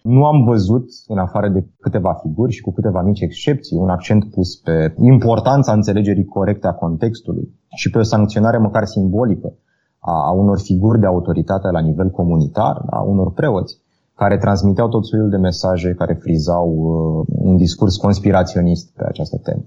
Nu 0.03 0.25
am 0.25 0.43
văzut, 0.43 0.85
în 1.07 1.17
afară 1.17 1.49
de 1.49 1.67
câteva 1.79 2.13
figuri 2.13 2.51
și 2.51 2.61
cu 2.61 2.71
câteva 2.71 3.01
mici 3.01 3.21
excepții, 3.21 3.77
un 3.77 3.89
accent 3.89 4.25
pus 4.29 4.55
pe 4.55 4.93
importanța 4.99 5.73
înțelegerii 5.73 6.25
corecte 6.25 6.67
a 6.67 6.73
contextului 6.73 7.49
și 7.75 7.89
pe 7.89 7.97
o 7.97 8.01
sancționare 8.03 8.57
măcar 8.57 8.85
simbolică 8.85 9.53
a 9.99 10.31
unor 10.31 10.59
figuri 10.59 10.99
de 10.99 11.05
autoritate 11.05 11.69
la 11.71 11.79
nivel 11.79 12.09
comunitar, 12.09 12.81
a 12.89 13.01
unor 13.01 13.33
preoți 13.33 13.80
care 14.21 14.37
transmiteau 14.37 14.87
tot 14.87 15.05
soiul 15.05 15.29
de 15.29 15.37
mesaje 15.37 15.93
care 15.93 16.13
frizau 16.13 16.67
uh, 16.77 17.25
un 17.49 17.55
discurs 17.57 17.95
conspiraționist 17.97 18.93
pe 18.95 19.03
această 19.07 19.37
temă. 19.37 19.63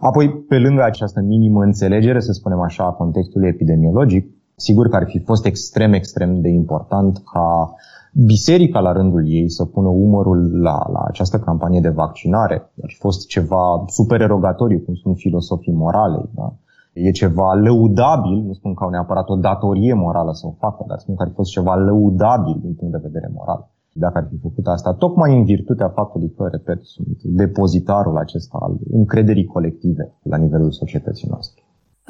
Apoi, 0.00 0.30
pe 0.48 0.58
lângă 0.58 0.82
această 0.82 1.20
minimă 1.20 1.62
înțelegere, 1.62 2.20
să 2.20 2.32
spunem 2.32 2.60
așa, 2.60 2.84
a 2.84 2.98
contextului 3.02 3.48
epidemiologic, 3.48 4.24
sigur 4.56 4.88
că 4.88 4.96
ar 4.96 5.04
fi 5.06 5.18
fost 5.18 5.44
extrem, 5.46 5.92
extrem 5.92 6.40
de 6.40 6.48
important 6.48 7.22
ca 7.32 7.74
biserica 8.12 8.80
la 8.80 8.92
rândul 8.92 9.24
ei 9.28 9.50
să 9.50 9.64
pună 9.64 9.88
umărul 9.88 10.60
la, 10.60 10.78
la 10.92 11.02
această 11.06 11.38
campanie 11.38 11.80
de 11.80 11.88
vaccinare. 11.88 12.54
Ar 12.82 12.90
fi 12.92 12.98
fost 12.98 13.26
ceva 13.26 13.84
supererogatoriu, 13.86 14.78
cum 14.78 14.94
sunt 14.94 15.16
filosofii 15.16 15.72
morale. 15.72 16.30
Da? 16.34 16.54
E 16.92 17.10
ceva 17.10 17.54
lăudabil, 17.54 18.36
nu 18.46 18.52
spun 18.52 18.74
că 18.74 18.84
au 18.84 18.90
neapărat 18.90 19.28
o 19.28 19.36
datorie 19.36 19.94
morală 19.94 20.32
să 20.32 20.46
o 20.46 20.54
facă, 20.58 20.84
dar 20.88 20.98
spun 20.98 21.14
că 21.14 21.22
ar 21.22 21.28
fi 21.28 21.34
fost 21.34 21.50
ceva 21.50 21.74
lăudabil 21.74 22.56
din 22.60 22.74
punct 22.74 22.92
de 22.92 23.00
vedere 23.08 23.30
moral 23.34 23.74
dacă 23.98 24.18
ar 24.18 24.26
fi 24.30 24.38
făcut 24.42 24.66
asta, 24.66 24.94
tocmai 24.94 25.36
în 25.36 25.44
virtutea 25.44 25.88
faptului 25.88 26.32
că, 26.36 26.48
repet, 26.50 26.80
sunt 26.82 27.16
depozitarul 27.22 28.16
acesta 28.16 28.58
al 28.60 28.76
încrederii 28.90 29.44
colective 29.44 30.14
la 30.22 30.36
nivelul 30.36 30.70
societății 30.70 31.28
noastre. 31.30 31.60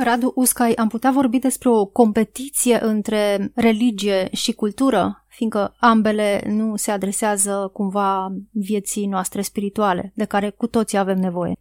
Radu 0.05 0.33
Uscai, 0.35 0.72
am 0.72 0.88
putea 0.88 1.11
vorbi 1.14 1.38
despre 1.38 1.68
o 1.68 1.85
competiție 1.85 2.79
între 2.83 3.18
religie 3.55 4.29
și 4.33 4.53
cultură, 4.53 5.25
fiindcă 5.29 5.72
ambele 5.81 6.42
nu 6.49 6.77
se 6.77 6.90
adresează 6.90 7.70
cumva 7.72 8.35
vieții 8.51 9.07
noastre 9.07 9.40
spirituale, 9.40 10.12
de 10.14 10.25
care 10.25 10.51
cu 10.51 10.66
toții 10.66 10.99
avem 10.99 11.18
nevoie. 11.18 11.53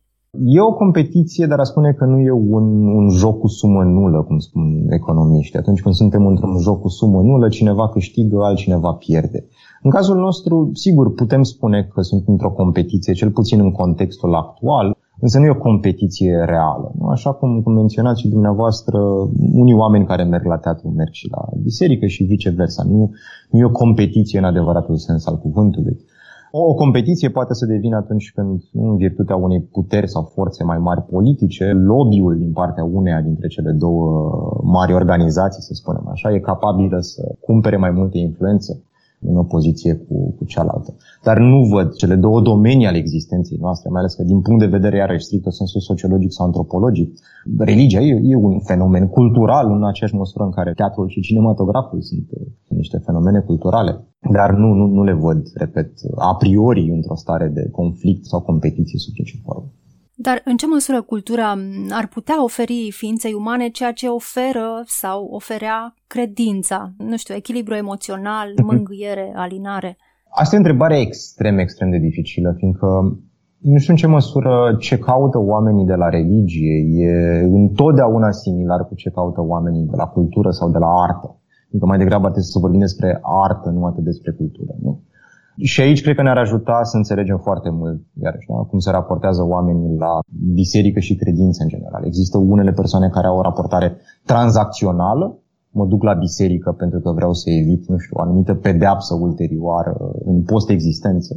E 0.44 0.62
o 0.62 0.74
competiție, 0.74 1.46
dar 1.46 1.60
a 1.60 1.64
spune 1.64 1.92
că 1.94 2.06
nu 2.06 2.20
e 2.20 2.32
un, 2.32 2.88
un 2.88 3.10
joc 3.10 3.40
cu 3.40 3.48
sumă 3.48 3.84
nulă, 3.84 4.24
cum 4.24 4.38
spun 4.38 4.64
economiștii. 4.90 5.60
Atunci 5.60 5.82
când 5.82 5.96
suntem 5.96 6.26
într-un 6.26 6.58
joc 6.60 6.82
cu 6.82 6.88
sumă 6.88 7.22
nulă, 7.22 7.48
cineva 7.48 7.90
câștigă, 7.90 8.38
altcineva 8.44 8.94
pierde. 8.94 9.48
În 9.86 9.92
cazul 9.92 10.18
nostru, 10.18 10.70
sigur, 10.74 11.14
putem 11.14 11.44
spune 11.44 11.90
că 11.94 12.02
sunt 12.02 12.28
într-o 12.28 12.52
competiție, 12.52 13.14
cel 13.14 13.32
puțin 13.32 13.60
în 13.60 13.72
contextul 13.72 14.36
actual, 14.36 14.98
însă 15.20 15.40
nu 15.40 15.46
e 15.46 15.50
o 15.50 15.66
competiție 15.70 16.44
reală. 16.46 16.92
Nu? 17.00 17.08
Așa 17.08 17.32
cum, 17.34 17.62
cum 17.62 17.74
menționați 17.74 18.22
și 18.22 18.28
dumneavoastră, 18.28 18.98
unii 19.54 19.74
oameni 19.74 20.06
care 20.06 20.24
merg 20.24 20.46
la 20.46 20.58
teatru 20.58 20.88
merg 20.90 21.12
și 21.12 21.28
la 21.32 21.42
biserică 21.62 22.06
și 22.06 22.24
viceversa. 22.24 22.84
Nu, 22.84 23.12
nu 23.50 23.60
e 23.60 23.66
o 23.66 23.80
competiție 23.84 24.40
în 24.40 24.46
adevăratul 24.46 24.98
sens 24.98 25.28
al 25.28 25.38
cuvântului. 25.38 25.98
O 26.52 26.74
competiție 26.74 27.30
poate 27.30 27.54
să 27.54 27.66
devină 27.66 27.96
atunci 27.96 28.32
când, 28.36 28.62
în 28.74 28.96
virtutea 28.96 29.36
unei 29.36 29.62
puteri 29.62 30.10
sau 30.10 30.32
forțe 30.34 30.64
mai 30.64 30.78
mari 30.78 31.02
politice, 31.02 31.72
lobby-ul 31.72 32.38
din 32.38 32.52
partea 32.52 32.84
uneia 32.84 33.22
dintre 33.22 33.48
cele 33.48 33.72
două 33.72 34.10
mari 34.64 34.94
organizații, 34.94 35.62
să 35.62 35.74
spunem 35.74 36.08
așa, 36.12 36.34
e 36.34 36.40
capabilă 36.40 37.00
să 37.00 37.36
cumpere 37.40 37.78
mai 37.78 37.92
multă 37.92 38.18
influență 38.18 38.84
în 39.28 39.38
opoziție 39.38 39.94
cu, 39.94 40.36
cu 40.38 40.46
cealaltă. 40.46 40.96
Dar 41.24 41.38
nu 41.38 41.64
văd 41.64 41.94
cele 41.94 42.16
două 42.16 42.42
domenii 42.42 42.86
ale 42.86 42.98
existenței 42.98 43.58
noastre, 43.62 43.90
mai 43.90 44.00
ales 44.00 44.14
că 44.14 44.24
din 44.24 44.42
punct 44.42 44.60
de 44.60 44.76
vedere 44.78 44.98
iarăși 44.98 45.26
strict 45.26 45.44
sensul 45.52 45.82
sociologic 45.82 46.32
sau 46.32 46.46
antropologic, 46.46 47.10
religia 47.58 48.00
e, 48.00 48.22
e 48.24 48.36
un 48.36 48.60
fenomen 48.60 49.08
cultural 49.08 49.72
în 49.72 49.84
aceeași 49.86 50.16
măsură 50.16 50.44
în 50.44 50.52
care 50.52 50.74
teatrul 50.74 51.08
și 51.10 51.22
cinematograful 51.22 52.02
sunt 52.02 52.28
uh, 52.30 52.48
niște 52.68 52.98
fenomene 52.98 53.40
culturale. 53.40 54.08
Dar 54.32 54.50
nu, 54.54 54.74
nu, 54.74 54.86
nu 54.88 55.04
le 55.04 55.14
văd, 55.14 55.42
repet, 55.54 55.92
a 56.16 56.36
priori 56.36 56.90
într-o 56.90 57.16
stare 57.16 57.48
de 57.48 57.70
conflict 57.72 58.26
sau 58.26 58.42
competiție 58.42 59.00
sub 59.00 59.14
nicio 59.18 59.38
formă. 59.44 59.72
Dar 60.18 60.42
în 60.46 60.58
ce 60.58 60.68
măsură 60.68 61.02
cultura 61.02 61.56
ar 61.90 62.08
putea 62.08 62.44
oferi 62.44 62.92
ființei 62.92 63.34
umane 63.34 63.68
ceea 63.70 63.92
ce 63.92 64.08
oferă 64.08 64.84
sau 64.86 65.26
oferea 65.32 65.94
credința? 66.08 66.92
Nu 66.98 67.18
știu, 67.18 67.36
echilibru 67.36 67.74
emoțional, 67.74 68.54
mhm. 68.56 68.66
mângâiere, 68.66 69.32
alinare? 69.36 69.98
Asta 70.30 70.56
e 70.56 70.58
o 70.58 70.62
întrebare 70.62 71.00
extrem, 71.00 71.58
extrem 71.58 71.90
de 71.90 71.98
dificilă, 71.98 72.54
fiindcă 72.58 72.88
nu 73.60 73.78
știu 73.78 73.94
în 73.94 74.00
ce 74.00 74.08
măsură 74.08 74.76
ce 74.80 74.98
caută 74.98 75.40
oamenii 75.40 75.86
de 75.86 75.94
la 75.94 76.10
religie 76.10 76.76
e 77.06 77.40
întotdeauna 77.44 78.32
similar 78.32 78.88
cu 78.88 78.96
ce 78.96 79.10
caută 79.10 79.42
oamenii 79.42 79.86
de 79.86 79.96
la 79.96 80.06
cultură 80.06 80.50
sau 80.50 80.70
de 80.72 80.78
la 80.78 80.88
artă. 80.88 81.40
Fiindcă 81.68 81.88
mai 81.88 81.98
degrabă 81.98 82.26
ar 82.26 82.32
trebui 82.32 82.50
să 82.50 82.60
vorbim 82.60 82.80
despre 82.80 83.20
artă, 83.22 83.70
nu 83.70 83.86
atât 83.86 84.04
despre 84.04 84.32
cultură. 84.32 84.76
Nu? 84.82 85.02
Și 85.58 85.82
aici 85.82 86.02
cred 86.02 86.16
că 86.16 86.22
ne-ar 86.22 86.38
ajuta 86.38 86.84
să 86.84 86.98
înțelegem 86.98 87.38
foarte 87.38 87.70
mult, 87.70 88.02
iarăși, 88.22 88.48
da? 88.48 88.54
cum 88.54 88.80
se 88.80 88.92
raportează 88.92 89.44
oamenii 89.44 89.98
la 89.98 90.20
biserică 90.54 91.00
și 91.00 91.16
credință 91.16 91.64
în 91.64 91.70
general. 91.70 92.06
Există 92.06 92.38
unele 92.38 92.72
persoane 92.72 93.10
care 93.10 93.28
au 93.28 93.38
o 93.38 93.42
raportare 93.42 93.98
tranzacțională, 94.26 95.38
mă 95.72 95.86
duc 95.86 96.04
la 96.04 96.14
biserică 96.14 96.72
pentru 96.72 97.00
că 97.00 97.12
vreau 97.12 97.34
să 97.34 97.50
evit, 97.50 97.88
nu 97.88 97.98
știu, 97.98 98.18
o 98.18 98.22
anumită 98.22 98.54
pedeapsă 98.54 99.14
ulterioară 99.14 100.12
în 100.26 100.44
post-existență. 100.44 101.34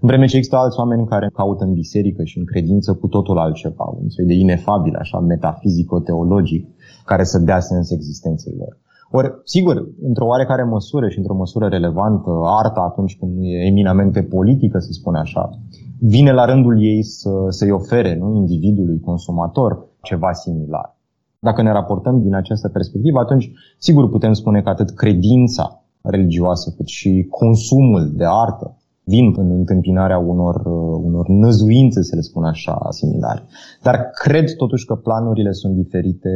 În 0.00 0.08
vreme 0.08 0.26
ce 0.26 0.36
există 0.36 0.56
alți 0.56 0.78
oameni 0.78 1.06
care 1.06 1.30
caută 1.34 1.64
în 1.64 1.72
biserică 1.72 2.22
și 2.24 2.38
în 2.38 2.44
credință 2.44 2.94
cu 2.94 3.06
totul 3.06 3.38
altceva, 3.38 3.84
un 4.02 4.08
soi 4.08 4.24
de 4.24 4.34
inefabil, 4.34 4.94
așa, 4.94 5.18
metafizico-teologic, 5.18 6.66
care 7.04 7.24
să 7.24 7.38
dea 7.38 7.60
sens 7.60 7.90
existenței 7.90 8.54
lor. 8.58 8.78
Ori, 9.10 9.32
sigur, 9.44 9.88
într-o 10.02 10.26
oarecare 10.26 10.62
măsură 10.62 11.08
și 11.08 11.18
într-o 11.18 11.34
măsură 11.34 11.66
relevantă, 11.66 12.30
arta 12.44 12.80
atunci 12.80 13.16
când 13.18 13.36
nu 13.36 13.44
e 13.44 13.66
eminamente 13.66 14.22
politică, 14.22 14.78
să 14.78 14.92
spune 14.92 15.18
așa, 15.18 15.50
vine 16.00 16.32
la 16.32 16.44
rândul 16.44 16.82
ei 16.82 17.02
să, 17.02 17.30
să-i 17.48 17.70
ofere 17.70 18.16
nu, 18.18 18.34
individului 18.34 19.00
consumator 19.00 19.86
ceva 20.02 20.32
similar. 20.32 20.96
Dacă 21.38 21.62
ne 21.62 21.72
raportăm 21.72 22.22
din 22.22 22.34
această 22.34 22.68
perspectivă, 22.68 23.18
atunci 23.18 23.50
sigur 23.78 24.10
putem 24.10 24.32
spune 24.32 24.62
că 24.62 24.68
atât 24.68 24.90
credința 24.90 25.82
religioasă 26.02 26.74
cât 26.76 26.86
și 26.86 27.26
consumul 27.30 28.12
de 28.14 28.24
artă 28.26 28.76
vin 29.04 29.34
în 29.36 29.50
întâmpinarea 29.50 30.18
unor, 30.18 30.66
unor 31.02 31.28
năzuințe, 31.28 32.02
să 32.02 32.14
le 32.14 32.20
spun 32.20 32.44
așa, 32.44 32.86
similare. 32.88 33.42
Dar 33.82 34.10
cred 34.22 34.56
totuși 34.56 34.86
că 34.86 34.94
planurile 34.94 35.52
sunt 35.52 35.74
diferite 35.74 36.30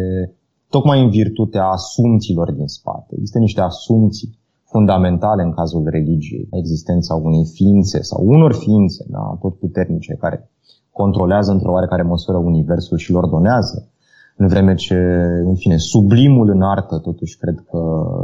tocmai 0.75 1.03
în 1.03 1.11
virtutea 1.11 1.65
asumțiilor 1.65 2.53
din 2.53 2.67
spate. 2.67 3.11
Există 3.15 3.39
niște 3.39 3.61
asumții 3.61 4.39
fundamentale 4.65 5.43
în 5.43 5.53
cazul 5.53 5.85
religiei, 5.91 6.49
existența 6.51 7.15
unei 7.15 7.45
ființe 7.45 8.03
sau 8.03 8.21
unor 8.27 8.53
ființe 8.55 9.05
da, 9.09 9.39
tot 9.41 9.55
puternice 9.59 10.17
care 10.21 10.51
controlează 10.93 11.51
într-o 11.53 11.73
oarecare 11.73 12.03
măsură 12.03 12.37
universul 12.37 12.97
și 12.97 13.11
îl 13.11 13.17
ordonează, 13.17 13.89
în 14.37 14.47
vreme 14.47 14.75
ce, 14.75 14.95
în 15.45 15.55
fine, 15.55 15.77
sublimul 15.77 16.51
în 16.51 16.63
artă, 16.63 16.99
totuși, 16.99 17.39
cred 17.39 17.65
că 17.71 17.81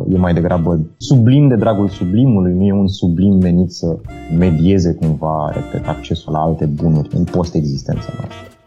e 0.09 0.19
mai 0.19 0.35
degrabă 0.35 0.81
sublim 0.97 1.49
de 1.49 1.57
dragul 1.57 1.89
sublimului, 1.89 2.53
nu 2.53 2.65
e 2.65 2.73
un 2.73 2.89
sublim 2.89 3.35
menit 3.35 3.71
să 3.71 3.99
medieze 4.39 4.95
cumva, 4.95 5.51
repet, 5.55 5.89
accesul 5.89 6.33
la 6.33 6.41
alte 6.41 6.67
bunuri 6.67 7.17
în 7.17 7.25
post-existența 7.25 8.13
noastră. 8.19 8.58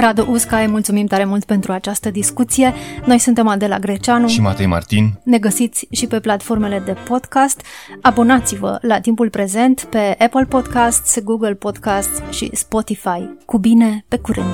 Radu 0.00 0.26
Usca, 0.30 0.66
mulțumim 0.66 1.06
tare 1.06 1.24
mult 1.24 1.44
pentru 1.44 1.72
această 1.72 2.10
discuție. 2.10 2.72
Noi 3.04 3.18
suntem 3.18 3.48
Adela 3.48 3.78
Greceanu 3.78 4.28
și 4.28 4.40
Matei 4.40 4.66
Martin. 4.66 5.20
Ne 5.24 5.38
găsiți 5.38 5.86
și 5.90 6.06
pe 6.06 6.20
platformele 6.20 6.82
de 6.84 6.96
podcast. 7.04 7.60
Abonați-vă 8.02 8.78
la 8.80 9.00
timpul 9.00 9.30
prezent 9.30 9.86
pe 9.90 10.16
Apple 10.18 10.44
Podcasts, 10.44 11.20
Google 11.22 11.54
Podcasts 11.54 12.22
și 12.30 12.50
Spotify. 12.52 13.28
Cu 13.44 13.58
bine, 13.58 14.04
pe 14.08 14.18
curând! 14.18 14.46